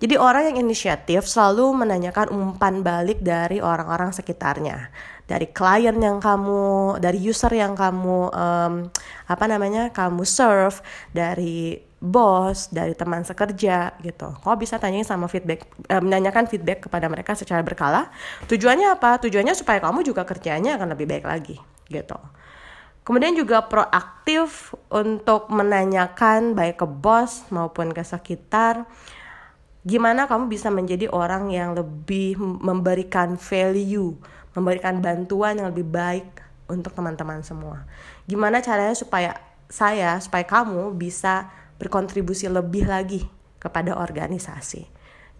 Jadi 0.00 0.16
orang 0.16 0.48
yang 0.48 0.64
inisiatif 0.64 1.28
selalu 1.28 1.84
menanyakan 1.84 2.32
umpan 2.32 2.80
balik 2.80 3.20
dari 3.20 3.60
orang-orang 3.60 4.16
sekitarnya, 4.16 4.88
dari 5.28 5.52
klien 5.52 5.92
yang 5.92 6.16
kamu, 6.24 6.96
dari 6.96 7.20
user 7.20 7.52
yang 7.52 7.76
kamu 7.76 8.32
um, 8.32 8.88
apa 9.28 9.44
namanya 9.44 9.92
kamu 9.92 10.24
serve, 10.24 10.80
dari 11.12 11.84
bos, 12.00 12.72
dari 12.72 12.96
teman 12.96 13.28
sekerja 13.28 13.92
gitu. 14.00 14.32
Kau 14.40 14.56
bisa 14.56 14.80
tanyain 14.80 15.04
sama 15.04 15.28
feedback, 15.28 15.68
eh, 15.84 16.00
menanyakan 16.00 16.48
feedback 16.48 16.88
kepada 16.88 17.04
mereka 17.12 17.36
secara 17.36 17.60
berkala. 17.60 18.08
Tujuannya 18.48 18.96
apa? 18.96 19.20
Tujuannya 19.20 19.52
supaya 19.52 19.84
kamu 19.84 20.00
juga 20.00 20.24
kerjanya 20.24 20.80
akan 20.80 20.96
lebih 20.96 21.04
baik 21.12 21.28
lagi 21.28 21.60
gitu. 21.92 22.16
Kemudian 23.00 23.32
juga 23.32 23.64
proaktif 23.66 24.76
untuk 24.92 25.48
menanyakan 25.48 26.52
baik 26.52 26.84
ke 26.84 26.86
bos 26.86 27.48
maupun 27.48 27.90
ke 27.96 28.04
sekitar 28.04 28.84
gimana 29.80 30.28
kamu 30.28 30.52
bisa 30.52 30.68
menjadi 30.68 31.08
orang 31.08 31.48
yang 31.48 31.72
lebih 31.72 32.36
memberikan 32.36 33.40
value, 33.40 34.12
memberikan 34.52 35.00
bantuan 35.00 35.56
yang 35.56 35.72
lebih 35.72 35.88
baik 35.88 36.28
untuk 36.68 36.92
teman-teman 36.92 37.40
semua. 37.40 37.88
Gimana 38.28 38.60
caranya 38.60 38.92
supaya 38.92 39.40
saya, 39.72 40.20
supaya 40.20 40.44
kamu 40.44 40.92
bisa 41.00 41.48
berkontribusi 41.80 42.52
lebih 42.52 42.84
lagi 42.84 43.24
kepada 43.56 43.96
organisasi. 43.96 44.84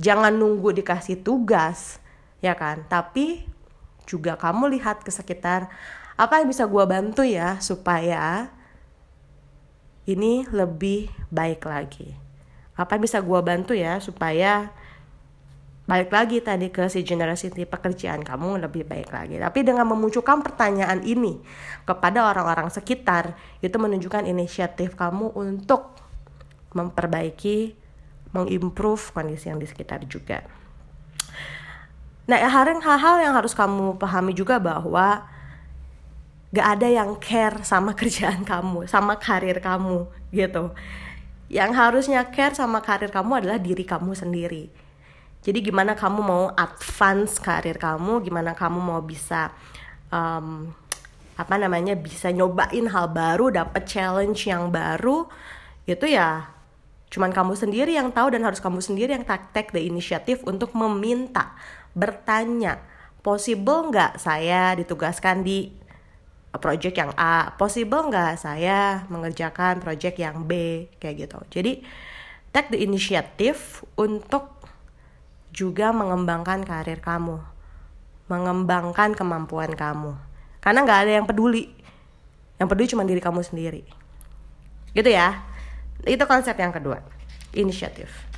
Jangan 0.00 0.33
nunggu 0.33 0.73
dikasih 0.73 1.21
tugas, 1.21 2.00
ya 2.40 2.57
kan? 2.57 2.88
Tapi 2.88 3.45
juga 4.09 4.40
kamu 4.40 4.73
lihat 4.81 5.05
ke 5.05 5.12
sekitar 5.12 5.69
apa 6.21 6.45
yang 6.45 6.53
bisa 6.53 6.69
gue 6.69 6.85
bantu 6.85 7.25
ya 7.25 7.57
supaya 7.65 8.53
ini 10.05 10.45
lebih 10.53 11.09
baik 11.33 11.65
lagi 11.65 12.12
apa 12.77 12.97
yang 12.97 13.03
bisa 13.09 13.25
gue 13.25 13.41
bantu 13.41 13.73
ya 13.73 13.97
supaya 14.05 14.69
balik 15.91 16.15
lagi 16.15 16.39
tadi 16.39 16.71
ke 16.71 16.87
si 16.87 17.03
generasi 17.03 17.50
pekerjaan 17.50 18.23
kamu 18.23 18.62
lebih 18.62 18.87
baik 18.87 19.11
lagi. 19.11 19.43
Tapi 19.43 19.67
dengan 19.67 19.91
memunculkan 19.91 20.39
pertanyaan 20.39 21.03
ini 21.03 21.43
kepada 21.83 22.31
orang-orang 22.31 22.71
sekitar, 22.71 23.35
itu 23.59 23.75
menunjukkan 23.75 24.23
inisiatif 24.23 24.95
kamu 24.95 25.35
untuk 25.35 25.91
memperbaiki, 26.79 27.75
mengimprove 28.31 29.03
kondisi 29.11 29.50
yang 29.50 29.59
di 29.59 29.67
sekitar 29.67 30.07
juga. 30.07 30.47
Nah, 32.31 32.39
hal-hal 32.39 33.17
yang 33.19 33.35
harus 33.35 33.50
kamu 33.59 33.99
pahami 33.99 34.31
juga 34.31 34.62
bahwa 34.62 35.27
gak 36.50 36.66
ada 36.78 36.88
yang 36.90 37.19
care 37.23 37.62
sama 37.62 37.95
kerjaan 37.99 38.42
kamu, 38.42 38.87
sama 38.90 39.19
karir 39.19 39.59
kamu 39.59 40.07
gitu 40.30 40.71
yang 41.50 41.75
harusnya 41.75 42.23
care 42.30 42.54
sama 42.54 42.78
karir 42.78 43.11
kamu 43.11 43.42
adalah 43.42 43.59
diri 43.59 43.83
kamu 43.83 44.14
sendiri. 44.14 44.71
Jadi 45.42 45.59
gimana 45.66 45.99
kamu 45.99 46.23
mau 46.23 46.45
advance 46.54 47.42
karir 47.42 47.75
kamu, 47.75 48.23
gimana 48.23 48.54
kamu 48.54 48.78
mau 48.78 49.02
bisa 49.02 49.50
um, 50.14 50.71
apa 51.35 51.54
namanya 51.59 51.99
bisa 51.99 52.30
nyobain 52.30 52.87
hal 52.87 53.11
baru, 53.11 53.50
dapet 53.50 53.83
challenge 53.83 54.47
yang 54.47 54.71
baru, 54.71 55.26
itu 55.90 56.07
ya 56.07 56.54
cuman 57.11 57.35
kamu 57.35 57.59
sendiri 57.59 57.99
yang 57.99 58.14
tahu 58.14 58.30
dan 58.30 58.47
harus 58.47 58.62
kamu 58.62 58.78
sendiri 58.78 59.11
yang 59.11 59.26
take 59.26 59.75
the 59.75 59.83
initiative 59.83 60.38
untuk 60.47 60.71
meminta, 60.78 61.50
bertanya, 61.99 62.78
possible 63.26 63.90
nggak 63.90 64.23
saya 64.23 64.78
ditugaskan 64.78 65.42
di 65.42 65.80
project 66.59 66.97
yang 66.99 67.12
A 67.14 67.54
possible 67.54 68.11
nggak 68.11 68.40
saya 68.40 69.07
mengerjakan 69.07 69.78
project 69.78 70.19
yang 70.19 70.49
B 70.49 70.87
kayak 70.99 71.28
gitu. 71.28 71.38
Jadi 71.52 71.73
take 72.50 72.75
the 72.75 72.80
initiative 72.83 73.87
untuk 73.95 74.59
juga 75.54 75.95
mengembangkan 75.95 76.66
karir 76.66 76.99
kamu 76.99 77.38
mengembangkan 78.30 79.19
kemampuan 79.19 79.75
kamu. 79.75 80.14
Karena 80.62 80.87
nggak 80.87 81.00
ada 81.02 81.12
yang 81.19 81.26
peduli. 81.26 81.66
Yang 82.62 82.69
peduli 82.71 82.87
cuma 82.87 83.02
diri 83.02 83.19
kamu 83.19 83.42
sendiri. 83.42 83.83
Gitu 84.95 85.11
ya. 85.11 85.42
Itu 86.07 86.30
konsep 86.30 86.54
yang 86.54 86.71
kedua 86.71 87.02
inisiatif 87.50 88.30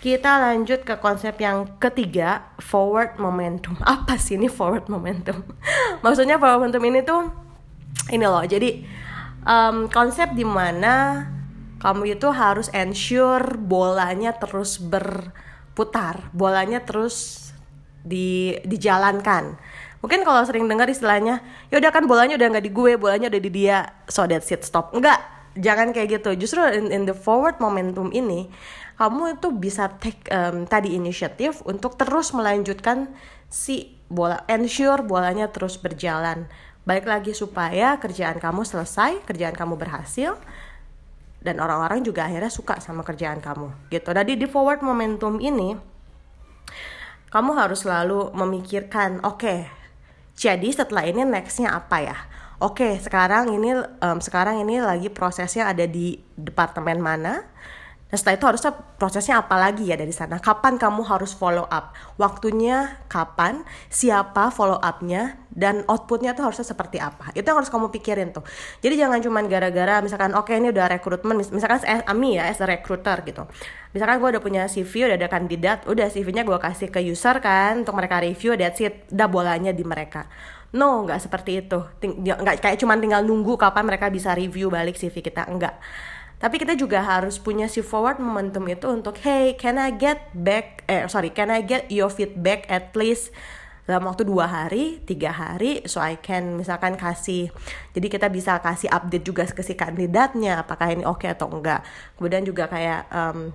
kita 0.00 0.38
lanjut 0.38 0.84
ke 0.84 0.94
konsep 1.00 1.36
yang 1.40 1.66
ketiga, 1.80 2.52
forward 2.60 3.16
momentum. 3.16 3.76
Apa 3.84 4.20
sih 4.20 4.36
ini 4.36 4.46
forward 4.46 4.86
momentum? 4.92 5.42
Maksudnya 6.04 6.36
forward 6.36 6.64
momentum 6.64 6.82
ini 6.84 7.00
tuh 7.02 7.32
ini 8.12 8.24
loh. 8.24 8.44
Jadi 8.44 8.84
um, 9.42 9.88
konsep 9.88 10.32
di 10.36 10.44
mana 10.44 11.26
kamu 11.80 12.16
itu 12.16 12.28
harus 12.32 12.72
ensure 12.72 13.56
bolanya 13.60 14.36
terus 14.36 14.80
berputar, 14.80 16.32
bolanya 16.32 16.80
terus 16.82 17.48
di 18.06 18.54
dijalankan. 18.62 19.58
mungkin 20.04 20.22
kalau 20.22 20.44
sering 20.46 20.70
dengar 20.70 20.86
istilahnya 20.86 21.42
ya 21.66 21.82
udah 21.82 21.90
kan 21.90 22.06
bolanya 22.06 22.38
udah 22.38 22.46
nggak 22.46 22.64
di 22.68 22.70
gue 22.70 22.94
bolanya 22.94 23.26
udah 23.26 23.42
di 23.42 23.50
dia 23.50 23.90
so 24.06 24.22
that's 24.28 24.52
it 24.54 24.62
stop 24.62 24.94
enggak 24.94 25.18
jangan 25.56 25.90
kayak 25.90 26.20
gitu 26.20 26.36
justru 26.36 26.62
in, 26.68 26.92
in 26.92 27.02
the 27.08 27.16
forward 27.16 27.56
momentum 27.58 28.12
ini 28.12 28.46
kamu 28.96 29.36
itu 29.36 29.48
bisa 29.52 29.92
take 30.00 30.24
um, 30.32 30.64
tadi 30.64 30.96
inisiatif 30.96 31.60
untuk 31.68 32.00
terus 32.00 32.32
melanjutkan 32.32 33.12
si 33.52 33.96
bola 34.08 34.42
ensure 34.48 35.04
bolanya 35.04 35.52
terus 35.52 35.76
berjalan 35.76 36.48
baik 36.88 37.04
lagi 37.04 37.32
supaya 37.36 37.98
kerjaan 38.00 38.38
kamu 38.40 38.62
selesai 38.64 39.22
kerjaan 39.26 39.54
kamu 39.54 39.76
berhasil 39.76 40.38
dan 41.44 41.60
orang-orang 41.62 42.02
juga 42.02 42.26
akhirnya 42.26 42.50
suka 42.50 42.80
sama 42.80 43.04
kerjaan 43.04 43.38
kamu 43.44 43.90
gitu 43.92 44.10
jadi 44.10 44.32
di 44.32 44.46
forward 44.48 44.80
momentum 44.80 45.38
ini 45.38 45.76
kamu 47.30 47.50
harus 47.58 47.84
selalu 47.84 48.32
memikirkan 48.32 49.20
oke 49.26 49.42
okay, 49.42 49.60
jadi 50.36 50.68
setelah 50.68 51.08
ini 51.08 51.24
nextnya 51.24 51.72
apa 51.72 52.04
ya? 52.04 52.16
Oke, 52.60 53.00
sekarang 53.00 53.56
ini 53.56 53.72
um, 53.76 54.20
sekarang 54.20 54.60
ini 54.60 54.84
lagi 54.84 55.08
prosesnya 55.08 55.72
ada 55.72 55.88
di 55.88 56.20
departemen 56.36 57.00
mana? 57.00 57.40
Dan 58.06 58.16
setelah 58.22 58.38
itu 58.38 58.46
harusnya 58.46 58.72
prosesnya 59.02 59.42
apa 59.42 59.58
lagi 59.58 59.90
ya 59.90 59.98
dari 59.98 60.14
sana? 60.14 60.38
Kapan 60.38 60.78
kamu 60.78 61.02
harus 61.10 61.34
follow 61.34 61.66
up? 61.66 61.90
Waktunya 62.22 63.02
kapan? 63.10 63.66
Siapa 63.90 64.54
follow 64.54 64.78
upnya? 64.78 65.42
Dan 65.50 65.82
outputnya 65.90 66.30
tuh 66.38 66.46
harusnya 66.46 66.62
seperti 66.62 67.02
apa? 67.02 67.34
Itu 67.34 67.42
yang 67.42 67.58
harus 67.58 67.66
kamu 67.66 67.90
pikirin 67.90 68.30
tuh. 68.30 68.46
Jadi 68.78 68.94
jangan 68.94 69.18
cuma 69.18 69.42
gara-gara 69.42 69.98
misalkan 70.06 70.38
oke 70.38 70.54
okay, 70.54 70.62
ini 70.62 70.70
udah 70.70 70.86
rekrutmen, 70.86 71.34
misalkan 71.34 71.82
as 71.82 72.06
Ami 72.06 72.38
ya 72.38 72.46
as 72.46 72.62
a 72.62 72.66
recruiter 72.70 73.26
gitu. 73.26 73.42
Misalkan 73.90 74.22
gue 74.22 74.28
udah 74.38 74.42
punya 74.44 74.62
CV, 74.70 75.10
udah 75.10 75.18
ada 75.18 75.26
kandidat, 75.26 75.78
udah 75.90 76.06
CV-nya 76.06 76.46
gue 76.46 76.58
kasih 76.62 76.94
ke 76.94 77.02
user 77.02 77.42
kan 77.42 77.82
untuk 77.82 77.98
mereka 77.98 78.22
review, 78.22 78.54
that's 78.54 78.78
it, 78.86 79.10
udah 79.10 79.26
bolanya 79.26 79.74
di 79.74 79.82
mereka. 79.82 80.30
No, 80.70 81.02
nggak 81.02 81.26
seperti 81.26 81.66
itu. 81.66 81.82
Ting 81.98 82.22
nggak 82.22 82.62
kayak 82.62 82.78
cuma 82.78 82.94
tinggal 83.00 83.26
nunggu 83.26 83.58
kapan 83.58 83.82
mereka 83.82 84.06
bisa 84.14 84.30
review 84.30 84.70
balik 84.70 84.94
CV 84.94 85.24
kita, 85.24 85.48
enggak 85.50 85.74
tapi 86.36 86.60
kita 86.60 86.76
juga 86.76 87.00
harus 87.00 87.40
punya 87.40 87.64
si 87.64 87.80
forward 87.80 88.20
momentum 88.20 88.64
itu 88.68 88.86
untuk 88.92 89.16
hey 89.24 89.56
can 89.56 89.80
I 89.80 89.94
get 89.94 90.32
back 90.36 90.84
eh 90.88 91.08
sorry 91.08 91.32
can 91.32 91.48
I 91.48 91.64
get 91.64 91.88
your 91.88 92.12
feedback 92.12 92.68
at 92.68 92.92
least 92.92 93.32
dalam 93.86 94.02
waktu 94.10 94.26
dua 94.26 94.50
hari, 94.50 94.98
tiga 95.06 95.30
hari, 95.30 95.86
so 95.86 96.02
I 96.02 96.18
can 96.18 96.58
misalkan 96.58 96.98
kasih, 96.98 97.54
jadi 97.94 98.06
kita 98.10 98.26
bisa 98.34 98.58
kasih 98.58 98.90
update 98.90 99.22
juga 99.22 99.46
ke 99.46 99.62
si 99.62 99.78
kandidatnya, 99.78 100.66
apakah 100.66 100.90
ini 100.90 101.06
oke 101.06 101.22
okay 101.22 101.30
atau 101.30 101.46
enggak. 101.46 101.86
Kemudian 102.18 102.42
juga 102.42 102.66
kayak 102.66 103.06
um, 103.14 103.54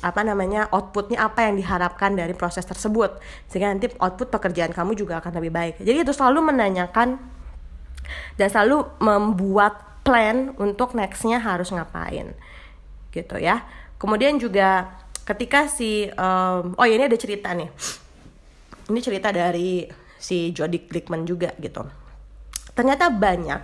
apa 0.00 0.20
namanya 0.24 0.72
outputnya 0.72 1.20
apa 1.20 1.44
yang 1.44 1.60
diharapkan 1.60 2.16
dari 2.16 2.32
proses 2.32 2.64
tersebut, 2.64 3.20
sehingga 3.52 3.68
nanti 3.68 3.92
output 4.00 4.32
pekerjaan 4.32 4.72
kamu 4.72 4.96
juga 4.96 5.20
akan 5.20 5.44
lebih 5.44 5.52
baik. 5.52 5.74
Jadi 5.84 6.08
itu 6.08 6.12
selalu 6.16 6.56
menanyakan 6.56 7.20
dan 8.40 8.48
selalu 8.48 8.80
membuat 9.04 9.76
plan 10.06 10.54
untuk 10.62 10.94
nextnya 10.94 11.42
harus 11.42 11.74
ngapain 11.74 12.30
gitu 13.10 13.34
ya. 13.42 13.66
Kemudian 13.98 14.38
juga 14.38 14.86
ketika 15.26 15.66
si 15.66 16.06
um, 16.14 16.78
oh 16.78 16.86
ya 16.86 16.94
ini 16.94 17.10
ada 17.10 17.18
cerita 17.18 17.50
nih. 17.50 17.66
Ini 18.86 19.00
cerita 19.02 19.34
dari 19.34 19.82
si 20.14 20.54
Jody 20.54 20.86
Glickman 20.86 21.26
juga 21.26 21.50
gitu. 21.58 21.82
Ternyata 22.78 23.10
banyak 23.10 23.60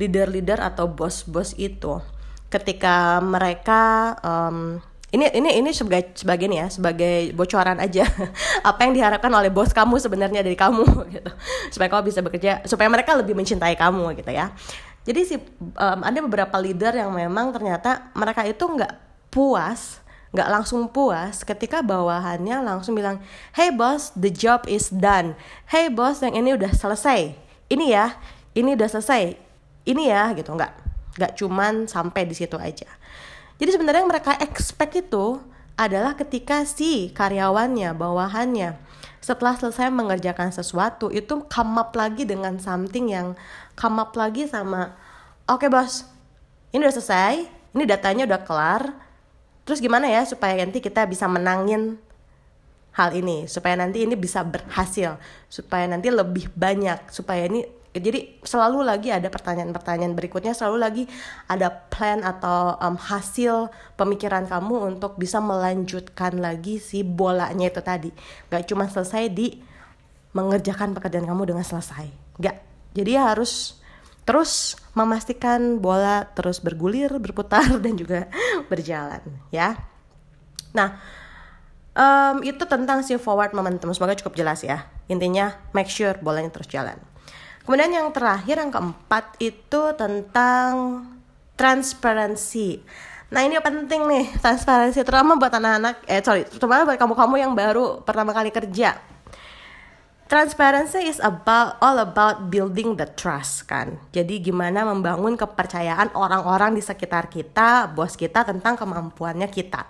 leader-leader 0.00 0.64
atau 0.64 0.88
bos-bos 0.88 1.52
itu 1.60 2.00
ketika 2.48 3.20
mereka 3.20 4.16
um, 4.24 4.80
ini 5.12 5.28
ini 5.28 5.60
ini 5.60 5.70
sebagai 5.76 6.16
sebagai 6.16 6.48
ya 6.48 6.72
sebagai 6.72 7.36
bocoran 7.36 7.76
aja 7.84 8.08
apa 8.70 8.80
yang 8.88 8.96
diharapkan 8.96 9.28
oleh 9.28 9.52
bos 9.52 9.76
kamu 9.76 10.00
sebenarnya 10.00 10.40
dari 10.40 10.56
kamu 10.56 10.88
gitu. 11.20 11.30
Supaya 11.68 11.92
kamu 11.92 12.02
bisa 12.08 12.24
bekerja 12.24 12.64
supaya 12.64 12.88
mereka 12.88 13.12
lebih 13.12 13.36
mencintai 13.36 13.76
kamu 13.76 14.16
gitu 14.16 14.32
ya 14.32 14.56
jadi 15.02 15.20
si 15.26 15.36
um, 15.38 16.00
ada 16.02 16.18
beberapa 16.22 16.54
leader 16.62 16.94
yang 16.94 17.10
memang 17.10 17.50
ternyata 17.50 18.14
mereka 18.14 18.46
itu 18.46 18.62
nggak 18.62 18.94
puas 19.34 20.02
nggak 20.32 20.48
langsung 20.48 20.88
puas 20.88 21.44
ketika 21.44 21.84
bawahannya 21.84 22.64
langsung 22.64 22.96
bilang 22.96 23.20
hey 23.52 23.68
boss 23.68 24.16
the 24.16 24.32
job 24.32 24.64
is 24.64 24.88
done. 24.88 25.36
Hey 25.68 25.92
boss 25.92 26.24
yang 26.24 26.32
ini 26.32 26.56
udah 26.56 26.72
selesai. 26.72 27.36
Ini 27.68 27.86
ya 27.92 28.16
ini 28.56 28.72
udah 28.72 28.88
selesai. 28.88 29.36
Ini 29.84 30.02
ya 30.08 30.32
gitu. 30.32 30.56
Nggak 30.56 30.72
nggak 31.20 31.32
cuman 31.36 31.84
sampai 31.84 32.24
di 32.24 32.32
situ 32.32 32.56
aja. 32.56 32.88
Jadi 33.60 33.70
sebenarnya 33.76 34.08
yang 34.08 34.10
mereka 34.10 34.32
expect 34.40 34.96
itu 34.96 35.36
adalah 35.76 36.16
ketika 36.16 36.64
si 36.64 37.12
karyawannya 37.12 37.92
bawahannya 37.92 38.80
setelah 39.22 39.54
selesai 39.54 39.86
mengerjakan 39.94 40.50
sesuatu 40.50 41.12
itu 41.14 41.46
come 41.46 41.78
up 41.78 41.94
lagi 41.94 42.26
dengan 42.26 42.58
something 42.58 43.06
yang 43.12 43.38
come 43.78 44.00
up 44.00 44.12
lagi 44.14 44.48
sama 44.48 44.94
oke 45.48 45.64
okay, 45.64 45.68
bos 45.68 46.06
ini 46.72 46.82
udah 46.84 46.94
selesai 46.94 47.34
ini 47.72 47.84
datanya 47.84 48.24
udah 48.28 48.40
kelar 48.44 48.82
terus 49.62 49.78
gimana 49.78 50.10
ya 50.10 50.26
supaya 50.26 50.58
nanti 50.58 50.82
kita 50.82 51.06
bisa 51.06 51.30
menangin 51.30 52.00
hal 52.92 53.14
ini 53.16 53.48
supaya 53.48 53.78
nanti 53.78 54.04
ini 54.04 54.18
bisa 54.18 54.44
berhasil 54.44 55.16
supaya 55.48 55.88
nanti 55.88 56.12
lebih 56.12 56.52
banyak 56.52 57.08
supaya 57.08 57.48
ini 57.48 57.64
jadi 57.92 58.40
selalu 58.40 58.88
lagi 58.88 59.12
ada 59.12 59.28
pertanyaan-pertanyaan 59.28 60.16
berikutnya 60.16 60.56
selalu 60.56 60.78
lagi 60.80 61.04
ada 61.44 61.68
plan 61.92 62.24
atau 62.24 62.80
um, 62.80 62.96
hasil 62.96 63.68
pemikiran 64.00 64.48
kamu 64.48 64.96
untuk 64.96 65.20
bisa 65.20 65.44
melanjutkan 65.44 66.40
lagi 66.40 66.80
si 66.80 67.04
bolanya 67.04 67.68
itu 67.68 67.84
tadi. 67.84 68.08
Gak 68.48 68.64
cuma 68.72 68.88
selesai 68.88 69.28
di 69.28 69.60
mengerjakan 70.32 70.96
pekerjaan 70.96 71.28
kamu 71.28 71.52
dengan 71.52 71.64
selesai 71.64 72.08
gak 72.40 72.56
jadi 72.92 73.32
harus 73.32 73.80
terus 74.22 74.78
memastikan 74.94 75.82
bola 75.82 76.28
terus 76.32 76.62
bergulir 76.62 77.10
berputar 77.18 77.66
dan 77.84 77.94
juga 77.98 78.30
berjalan 78.70 79.20
ya 79.50 79.76
nah 80.72 80.96
um, 81.92 82.40
itu 82.46 82.64
tentang 82.64 83.04
si 83.04 83.18
forward 83.20 83.52
momentum 83.52 83.92
semoga 83.92 84.16
cukup 84.16 84.38
jelas 84.38 84.64
ya 84.64 84.88
intinya 85.10 85.52
make 85.76 85.92
sure 85.92 86.16
bolanya 86.22 86.48
terus 86.48 86.70
jalan 86.70 86.96
Kemudian 87.62 87.94
yang 87.94 88.08
terakhir 88.10 88.58
yang 88.58 88.74
keempat 88.74 89.38
itu 89.38 89.94
tentang 89.94 91.06
transparansi. 91.54 92.82
Nah 93.30 93.46
ini 93.46 93.56
penting 93.62 94.02
nih 94.10 94.26
transparansi 94.42 95.06
terutama 95.06 95.38
buat 95.38 95.54
anak-anak 95.54 96.04
eh 96.10 96.20
sorry 96.20 96.42
terutama 96.44 96.84
buat 96.84 96.98
kamu-kamu 96.98 97.34
yang 97.38 97.52
baru 97.54 98.02
pertama 98.02 98.34
kali 98.34 98.50
kerja. 98.50 98.98
Transparency 100.32 101.12
is 101.12 101.20
about 101.20 101.76
all 101.84 102.00
about 102.00 102.48
building 102.48 102.96
the 102.96 103.04
trust 103.04 103.68
kan. 103.68 104.00
Jadi 104.16 104.40
gimana 104.40 104.80
membangun 104.80 105.36
kepercayaan 105.36 106.16
orang-orang 106.16 106.72
di 106.72 106.80
sekitar 106.80 107.28
kita, 107.28 107.92
bos 107.92 108.16
kita 108.16 108.40
tentang 108.40 108.80
kemampuannya 108.80 109.44
kita. 109.52 109.84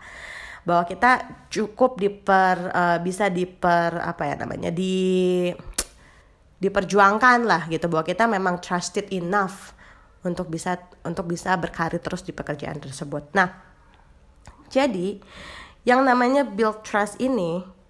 Bahwa 0.66 0.82
kita 0.82 1.46
cukup 1.46 1.94
diper 1.94 2.74
uh, 2.74 2.98
bisa 2.98 3.30
diper 3.30 4.02
apa 4.02 4.34
ya 4.34 4.34
namanya 4.42 4.74
di 4.74 5.46
diperjuangkan 6.58 7.46
lah 7.46 7.70
gitu 7.70 7.86
bahwa 7.86 8.02
kita 8.02 8.26
memang 8.26 8.58
trusted 8.58 9.14
enough 9.14 9.70
untuk 10.26 10.50
bisa 10.50 10.74
untuk 11.06 11.30
bisa 11.30 11.54
berkarir 11.54 12.02
terus 12.02 12.26
di 12.26 12.34
pekerjaan 12.34 12.82
tersebut. 12.82 13.30
Nah, 13.38 13.62
jadi 14.74 15.22
yang 15.86 16.02
namanya 16.02 16.42
build 16.42 16.82
trust 16.82 17.22
ini 17.22 17.81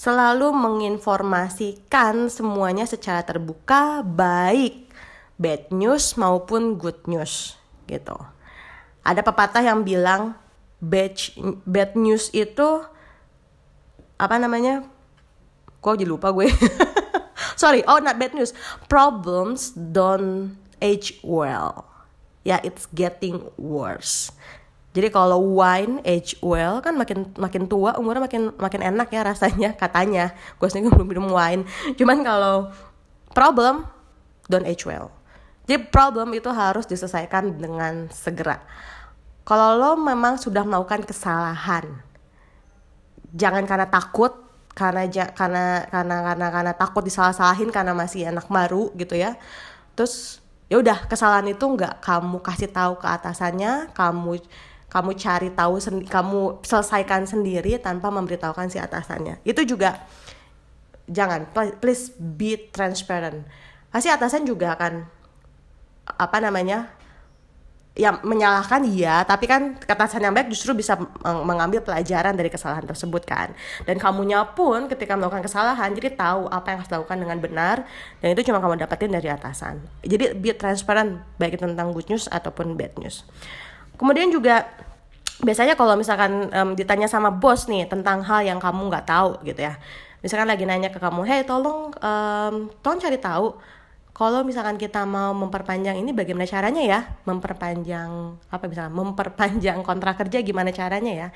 selalu 0.00 0.48
menginformasikan 0.56 2.32
semuanya 2.32 2.88
secara 2.88 3.20
terbuka 3.20 4.00
baik 4.00 4.88
bad 5.36 5.68
news 5.68 6.16
maupun 6.16 6.80
good 6.80 7.04
news 7.04 7.60
gitu. 7.84 8.16
Ada 9.04 9.20
pepatah 9.20 9.60
yang 9.60 9.84
bilang 9.84 10.32
bad 10.80 11.20
bad 11.68 12.00
news 12.00 12.32
itu 12.32 12.80
apa 14.16 14.40
namanya? 14.40 14.88
Kok 15.84 16.00
jadi 16.00 16.08
lupa 16.08 16.32
gue. 16.32 16.48
sorry 17.60 17.84
oh 17.84 18.00
not 18.00 18.16
bad 18.16 18.32
news 18.32 18.56
problems 18.88 19.76
don't 19.76 20.56
age 20.80 21.20
well 21.20 21.84
ya 22.40 22.56
yeah, 22.56 22.60
it's 22.64 22.88
getting 22.96 23.44
worse 23.60 24.32
jadi 24.90 25.06
kalau 25.14 25.38
wine 25.54 26.02
age 26.02 26.34
well 26.42 26.82
kan 26.82 26.98
makin 26.98 27.30
makin 27.38 27.70
tua 27.70 27.94
umurnya 27.94 28.26
makin 28.26 28.42
makin 28.58 28.82
enak 28.82 29.08
ya 29.14 29.22
rasanya 29.22 29.70
katanya. 29.82 30.34
Gue 30.58 30.66
sendiri 30.66 30.90
belum 30.90 31.06
minum 31.06 31.26
wine. 31.30 31.62
Cuman 31.94 32.26
kalau 32.26 32.74
problem 33.30 33.86
don't 34.50 34.66
age 34.66 34.82
well. 34.82 35.14
Jadi 35.70 35.86
problem 35.94 36.34
itu 36.34 36.50
harus 36.50 36.90
diselesaikan 36.90 37.54
dengan 37.62 38.10
segera. 38.10 38.58
Kalau 39.46 39.78
lo 39.78 39.90
memang 39.94 40.42
sudah 40.42 40.66
melakukan 40.66 41.06
kesalahan 41.06 42.10
jangan 43.30 43.62
karena 43.62 43.86
takut 43.86 44.34
karena 44.74 45.06
karena 45.10 45.86
karena 45.86 46.16
karena 46.22 46.46
karena 46.50 46.72
takut 46.74 47.02
disalah-salahin 47.06 47.70
karena 47.70 47.94
masih 47.94 48.26
anak 48.26 48.50
baru 48.50 48.90
gitu 48.98 49.14
ya. 49.14 49.38
Terus 49.94 50.42
ya 50.70 50.78
udah 50.78 51.06
kesalahan 51.10 51.50
itu 51.50 51.62
nggak 51.62 52.02
kamu 52.02 52.38
kasih 52.42 52.70
tahu 52.70 52.98
ke 52.98 53.06
atasannya 53.06 53.90
kamu 53.94 54.38
kamu 54.90 55.14
cari 55.14 55.48
tahu 55.54 55.78
kamu 56.10 56.66
selesaikan 56.66 57.22
sendiri 57.22 57.78
tanpa 57.78 58.10
memberitahukan 58.10 58.66
si 58.68 58.82
atasannya. 58.82 59.38
Itu 59.46 59.62
juga 59.62 60.02
jangan 61.06 61.46
please 61.78 62.10
be 62.18 62.58
transparent. 62.74 63.46
Pasti 63.94 64.10
atasan 64.10 64.42
juga 64.42 64.74
akan 64.74 65.06
apa 66.10 66.38
namanya 66.42 66.90
ya 67.94 68.16
menyalahkan 68.22 68.86
iya 68.86 69.22
tapi 69.26 69.50
kan 69.50 69.78
ketasan 69.78 70.22
yang 70.22 70.34
baik 70.34 70.50
justru 70.50 70.74
bisa 70.74 70.98
mengambil 71.22 71.82
pelajaran 71.82 72.34
dari 72.34 72.50
kesalahan 72.50 72.82
tersebut 72.82 73.22
kan. 73.22 73.54
Dan 73.86 73.94
kamunya 74.02 74.42
pun 74.42 74.90
ketika 74.90 75.14
melakukan 75.14 75.46
kesalahan 75.46 75.94
jadi 75.94 76.18
tahu 76.18 76.50
apa 76.50 76.66
yang 76.74 76.78
harus 76.82 76.90
dilakukan 76.90 77.18
dengan 77.22 77.38
benar 77.38 77.76
dan 78.18 78.28
itu 78.34 78.42
cuma 78.50 78.58
kamu 78.58 78.74
dapetin 78.82 79.14
dari 79.14 79.30
atasan. 79.30 79.86
Jadi 80.02 80.34
be 80.34 80.50
transparent 80.50 81.22
baik 81.38 81.62
tentang 81.62 81.94
good 81.94 82.10
news 82.10 82.26
ataupun 82.26 82.74
bad 82.74 82.90
news 82.98 83.22
kemudian 84.00 84.32
juga 84.32 84.64
biasanya 85.44 85.76
kalau 85.76 85.92
misalkan 85.96 86.48
um, 86.52 86.72
ditanya 86.72 87.04
sama 87.04 87.28
bos 87.28 87.68
nih 87.68 87.84
tentang 87.84 88.24
hal 88.24 88.40
yang 88.40 88.56
kamu 88.56 88.88
nggak 88.88 89.04
tahu 89.04 89.36
gitu 89.44 89.60
ya. 89.60 89.76
Misalkan 90.24 90.48
lagi 90.48 90.64
nanya 90.68 90.88
ke 90.88 91.00
kamu 91.00 91.24
hey 91.28 91.44
tolong 91.44 91.92
um, 92.00 92.54
tolong 92.80 93.00
cari 93.00 93.20
tahu 93.20 93.56
kalau 94.12 94.44
misalkan 94.44 94.76
kita 94.76 95.08
mau 95.08 95.32
memperpanjang 95.32 95.96
ini 95.96 96.12
bagaimana 96.12 96.44
caranya 96.48 96.82
ya? 96.84 97.00
Memperpanjang 97.24 98.36
apa 98.52 98.64
misalnya 98.68 98.92
memperpanjang 98.92 99.80
kontrak 99.84 100.20
kerja 100.20 100.40
gimana 100.44 100.72
caranya 100.72 101.12
ya? 101.12 101.28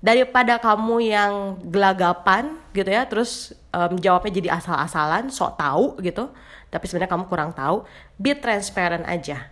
Daripada 0.00 0.56
kamu 0.58 0.96
yang 1.06 1.32
gelagapan 1.60 2.56
gitu 2.74 2.88
ya 2.88 3.06
terus 3.06 3.54
um, 3.74 3.94
jawabnya 3.98 4.32
jadi 4.32 4.48
asal-asalan 4.58 5.30
sok 5.30 5.60
tahu 5.60 5.84
gitu 6.00 6.30
tapi 6.70 6.86
sebenarnya 6.86 7.10
kamu 7.10 7.24
kurang 7.26 7.50
tahu 7.52 7.82
be 8.16 8.32
transparent 8.38 9.04
aja 9.04 9.50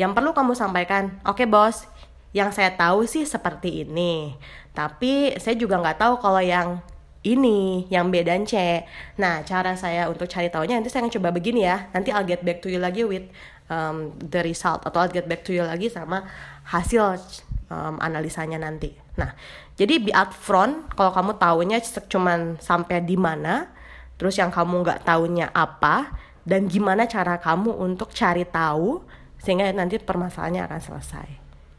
yang 0.00 0.16
perlu 0.16 0.32
kamu 0.32 0.56
sampaikan 0.56 1.20
oke 1.28 1.44
okay, 1.44 1.46
bos 1.46 1.84
yang 2.32 2.48
saya 2.48 2.72
tahu 2.72 3.04
sih 3.04 3.28
seperti 3.28 3.84
ini 3.84 4.32
tapi 4.72 5.36
saya 5.36 5.52
juga 5.60 5.76
nggak 5.76 6.00
tahu 6.00 6.14
kalau 6.24 6.40
yang 6.40 6.80
ini 7.20 7.84
yang 7.92 8.08
B 8.08 8.24
dan 8.24 8.48
C. 8.48 8.80
Nah, 9.20 9.44
cara 9.44 9.76
saya 9.76 10.08
untuk 10.08 10.24
cari 10.24 10.48
tahunya 10.48 10.80
nanti 10.80 10.88
saya 10.88 11.04
akan 11.04 11.12
coba 11.20 11.28
begini 11.36 11.68
ya. 11.68 11.92
Nanti 11.92 12.08
I'll 12.08 12.24
get 12.24 12.40
back 12.40 12.64
to 12.64 12.72
you 12.72 12.80
lagi 12.80 13.04
with 13.04 13.28
um, 13.68 14.16
the 14.16 14.40
result 14.40 14.88
atau 14.88 15.04
I'll 15.04 15.12
get 15.12 15.28
back 15.28 15.44
to 15.44 15.52
you 15.52 15.60
lagi 15.60 15.92
sama 15.92 16.24
hasil 16.64 17.20
um, 17.68 18.00
analisanya 18.00 18.56
nanti. 18.56 18.96
Nah, 19.20 19.36
jadi 19.76 20.00
be 20.00 20.12
upfront 20.16 20.88
kalau 20.96 21.12
kamu 21.12 21.36
tahunya 21.36 21.78
cuman 22.08 22.56
sampai 22.56 23.04
di 23.04 23.20
mana, 23.20 23.68
terus 24.16 24.40
yang 24.40 24.48
kamu 24.48 24.80
nggak 24.80 25.04
tahunya 25.04 25.52
apa 25.52 26.16
dan 26.48 26.72
gimana 26.72 27.04
cara 27.04 27.36
kamu 27.36 27.76
untuk 27.76 28.16
cari 28.16 28.48
tahu 28.48 29.04
sehingga 29.40 29.72
nanti 29.72 29.96
permasalahannya 29.98 30.62
akan 30.68 30.80
selesai 30.80 31.28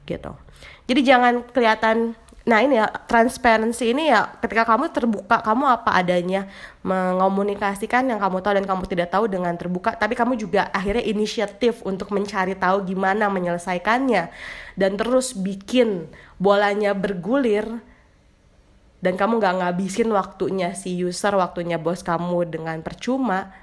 gitu. 0.10 0.34
Jadi 0.90 1.02
jangan 1.06 1.46
kelihatan 1.54 2.18
Nah 2.42 2.58
ini 2.66 2.82
ya 2.82 2.90
transparency 3.06 3.94
ini 3.94 4.10
ya 4.10 4.26
ketika 4.42 4.66
kamu 4.66 4.90
terbuka 4.90 5.46
kamu 5.46 5.78
apa 5.78 5.94
adanya 5.94 6.50
mengomunikasikan 6.82 8.10
yang 8.10 8.18
kamu 8.18 8.42
tahu 8.42 8.54
dan 8.58 8.66
kamu 8.66 8.84
tidak 8.90 9.14
tahu 9.14 9.30
dengan 9.30 9.54
terbuka 9.54 9.94
tapi 9.94 10.18
kamu 10.18 10.42
juga 10.42 10.66
akhirnya 10.74 11.06
inisiatif 11.06 11.86
untuk 11.86 12.10
mencari 12.10 12.58
tahu 12.58 12.82
gimana 12.90 13.30
menyelesaikannya 13.30 14.34
dan 14.74 14.92
terus 14.98 15.38
bikin 15.38 16.10
bolanya 16.42 16.98
bergulir 16.98 17.78
dan 19.06 19.14
kamu 19.14 19.38
nggak 19.38 19.56
ngabisin 19.62 20.10
waktunya 20.10 20.74
si 20.74 20.98
user 20.98 21.38
waktunya 21.38 21.78
bos 21.78 22.02
kamu 22.02 22.50
dengan 22.50 22.82
percuma 22.82 23.54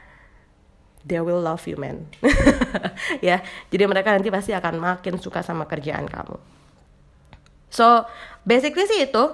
they 1.08 1.18
will 1.24 1.40
love 1.40 1.64
you 1.64 1.80
man 1.80 2.04
ya 3.26 3.40
jadi 3.72 3.88
mereka 3.88 4.12
nanti 4.12 4.28
pasti 4.28 4.52
akan 4.52 4.76
makin 4.76 5.16
suka 5.16 5.40
sama 5.40 5.64
kerjaan 5.64 6.04
kamu 6.04 6.36
so 7.72 8.04
basically 8.44 8.84
sih 8.84 9.08
itu 9.08 9.24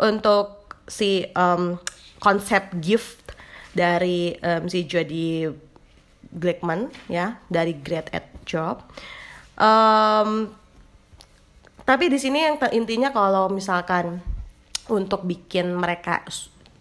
untuk 0.00 0.58
si 0.88 1.28
um, 1.36 1.76
konsep 2.18 2.72
gift 2.80 3.36
dari 3.76 4.34
um, 4.42 4.66
si 4.66 4.88
Jody 4.88 5.46
Glickman 6.28 6.92
ya 7.06 7.40
dari 7.48 7.76
Great 7.78 8.10
at 8.10 8.26
Job. 8.44 8.84
Um, 9.58 10.52
tapi 11.84 12.12
di 12.12 12.20
sini 12.20 12.44
yang 12.44 12.60
intinya 12.72 13.12
kalau 13.12 13.48
misalkan 13.48 14.20
untuk 14.92 15.24
bikin 15.24 15.72
mereka 15.72 16.24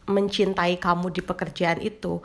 mencintai 0.07 0.79
kamu 0.79 1.11
di 1.11 1.21
pekerjaan 1.23 1.79
itu 1.83 2.23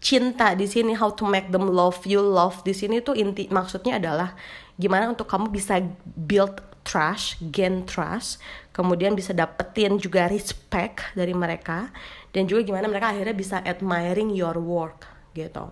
cinta 0.00 0.56
di 0.56 0.64
sini 0.64 0.96
how 0.96 1.12
to 1.12 1.28
make 1.28 1.52
them 1.52 1.68
love 1.68 2.00
you 2.08 2.18
love 2.24 2.64
di 2.64 2.72
sini 2.72 3.04
tuh 3.04 3.12
inti 3.12 3.46
maksudnya 3.52 4.00
adalah 4.00 4.32
gimana 4.80 5.12
untuk 5.12 5.28
kamu 5.28 5.52
bisa 5.52 5.76
build 6.16 6.56
trust, 6.80 7.36
gain 7.52 7.84
trust, 7.84 8.40
kemudian 8.72 9.12
bisa 9.12 9.36
dapetin 9.36 10.00
juga 10.00 10.26
respect 10.26 11.12
dari 11.12 11.36
mereka 11.36 11.92
dan 12.32 12.48
juga 12.48 12.64
gimana 12.64 12.88
mereka 12.88 13.12
akhirnya 13.12 13.36
bisa 13.36 13.60
admiring 13.60 14.32
your 14.32 14.56
work 14.56 15.04
gitu. 15.36 15.68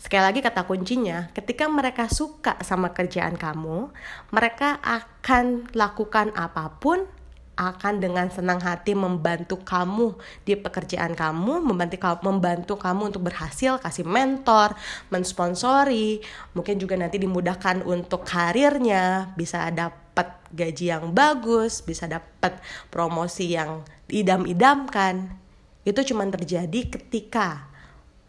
Sekali 0.00 0.20
lagi 0.20 0.40
kata 0.44 0.68
kuncinya, 0.68 1.32
ketika 1.32 1.64
mereka 1.64 2.12
suka 2.12 2.60
sama 2.60 2.92
kerjaan 2.92 3.40
kamu, 3.40 3.88
mereka 4.32 4.76
akan 4.84 5.72
lakukan 5.72 6.28
apa 6.36 6.76
pun 6.76 7.08
akan 7.54 8.02
dengan 8.02 8.26
senang 8.30 8.58
hati 8.58 8.98
membantu 8.98 9.62
kamu 9.62 10.18
di 10.42 10.58
pekerjaan 10.58 11.14
kamu, 11.14 11.62
membantu 11.62 11.96
kamu 12.02 12.20
membantu 12.26 12.74
kamu 12.74 13.14
untuk 13.14 13.22
berhasil, 13.30 13.78
kasih 13.78 14.02
mentor, 14.02 14.74
mensponsori, 15.14 16.18
mungkin 16.52 16.82
juga 16.82 16.98
nanti 16.98 17.22
dimudahkan 17.22 17.86
untuk 17.86 18.26
karirnya, 18.26 19.30
bisa 19.38 19.70
dapat 19.70 20.34
gaji 20.50 20.90
yang 20.90 21.14
bagus, 21.14 21.82
bisa 21.82 22.10
dapat 22.10 22.58
promosi 22.90 23.54
yang 23.54 23.86
idam-idamkan. 24.10 25.38
Itu 25.86 26.02
cuma 26.02 26.26
terjadi 26.26 26.90
ketika 26.90 27.70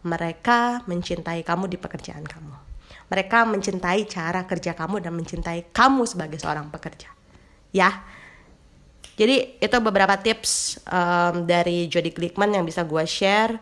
mereka 0.06 0.86
mencintai 0.86 1.42
kamu 1.42 1.66
di 1.66 1.78
pekerjaan 1.82 2.22
kamu. 2.22 2.54
Mereka 3.06 3.46
mencintai 3.46 4.06
cara 4.06 4.46
kerja 4.46 4.74
kamu 4.74 5.02
dan 5.02 5.14
mencintai 5.14 5.70
kamu 5.70 6.06
sebagai 6.06 6.38
seorang 6.38 6.70
pekerja. 6.70 7.10
Ya, 7.70 8.02
jadi 9.16 9.56
itu 9.56 9.76
beberapa 9.80 10.12
tips 10.20 10.84
um, 10.92 11.48
dari 11.48 11.88
Jody 11.88 12.12
Glickman 12.12 12.52
yang 12.52 12.68
bisa 12.68 12.84
gue 12.84 13.00
share. 13.08 13.56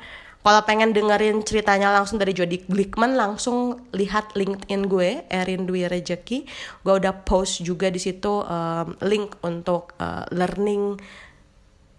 Kalau 0.45 0.61
pengen 0.69 0.93
dengerin 0.93 1.41
ceritanya 1.41 1.89
langsung 1.89 2.21
dari 2.21 2.37
Jody 2.37 2.69
Glickman, 2.69 3.17
langsung 3.17 3.81
lihat 3.97 4.37
LinkedIn 4.37 4.93
gue, 4.93 5.25
Erin 5.33 5.65
Dwi 5.65 5.89
Rejeki. 5.89 6.45
Gue 6.85 6.95
udah 7.01 7.25
post 7.25 7.65
juga 7.65 7.89
di 7.89 7.97
situ 7.97 8.45
um, 8.45 8.93
link 9.01 9.41
untuk 9.41 9.97
uh, 9.97 10.29
learning 10.35 11.01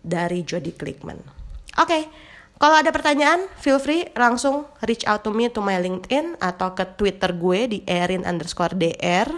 dari 0.06 0.46
Jody 0.46 0.76
Glickman. 0.78 1.18
Oke, 1.82 1.90
okay. 1.90 2.04
kalau 2.62 2.78
ada 2.78 2.94
pertanyaan, 2.94 3.50
feel 3.58 3.82
free 3.82 4.06
langsung 4.14 4.70
reach 4.86 5.08
out 5.10 5.26
to 5.26 5.34
me 5.34 5.50
to 5.50 5.64
my 5.64 5.82
LinkedIn 5.82 6.38
atau 6.38 6.78
ke 6.78 6.86
Twitter 7.00 7.34
gue 7.34 7.60
di 7.66 7.80
Erin 7.90 8.28
underscore 8.30 8.78
DR. 8.78 9.32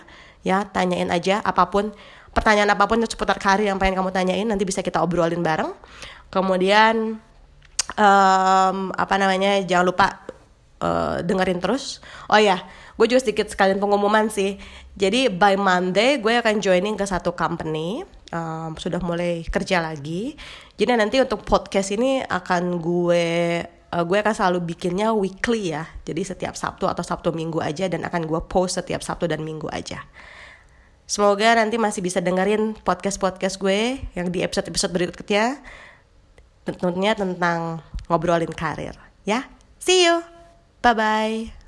Ya, 0.43 0.67
tanyain 0.67 1.11
aja 1.15 1.39
apa 1.47 1.71
pun 1.71 1.95
pertanyaan 2.37 2.69
apa 2.77 2.85
pun 2.85 3.01
seputar 3.01 3.41
karir 3.41 3.65
yang 3.65 3.81
pengen 3.81 3.97
kamu 3.97 4.13
tanyain 4.13 4.45
nanti 4.45 4.61
bisa 4.61 4.85
kita 4.85 5.01
obrolin 5.01 5.41
bareng. 5.41 5.73
Kemudian 6.29 7.17
um, 7.97 8.77
apa 8.93 9.15
namanya 9.17 9.57
jangan 9.65 9.85
lupa 9.89 10.07
uh, 10.85 11.25
dengerin 11.25 11.57
terus. 11.57 12.05
Oh 12.29 12.37
ya 12.37 12.61
gue 12.97 13.05
juga 13.09 13.25
sedikit 13.25 13.49
sekalian 13.49 13.81
pengumuman 13.81 14.29
sih. 14.29 14.61
Jadi 14.93 15.33
by 15.33 15.57
Monday 15.57 16.21
gue 16.21 16.37
akan 16.37 16.61
joining 16.61 16.93
ke 16.93 17.05
satu 17.09 17.33
company 17.33 18.05
um, 18.29 18.77
sudah 18.77 19.01
mulai 19.01 19.41
kerja 19.49 19.81
lagi. 19.81 20.37
Jadi 20.77 20.93
nanti 20.93 21.17
untuk 21.17 21.41
podcast 21.41 21.89
ini 21.89 22.21
akan 22.21 22.77
gue 22.77 23.25
uh, 23.65 24.03
gue 24.05 24.17
akan 24.21 24.33
selalu 24.33 24.77
bikinnya 24.77 25.09
weekly 25.13 25.73
ya. 25.73 25.89
Jadi 26.05 26.21
setiap 26.21 26.53
Sabtu 26.53 26.85
atau 26.85 27.01
Sabtu 27.01 27.33
Minggu 27.33 27.61
aja 27.65 27.89
dan 27.89 28.05
akan 28.05 28.29
gue 28.29 28.41
post 28.45 28.77
setiap 28.77 29.01
Sabtu 29.01 29.25
dan 29.25 29.41
Minggu 29.41 29.69
aja 29.73 30.05
Semoga 31.07 31.55
nanti 31.55 31.79
masih 31.79 32.03
bisa 32.03 32.19
dengerin 32.19 32.75
podcast-podcast 32.83 33.55
gue 33.63 34.03
yang 34.11 34.27
di 34.27 34.43
episode-episode 34.43 34.91
berikutnya. 34.91 35.55
Tentunya 36.67 37.15
tentang 37.15 37.79
ngobrolin 38.11 38.51
karir. 38.51 38.91
Ya, 39.23 39.47
see 39.79 40.03
you. 40.03 40.19
Bye-bye. 40.83 41.66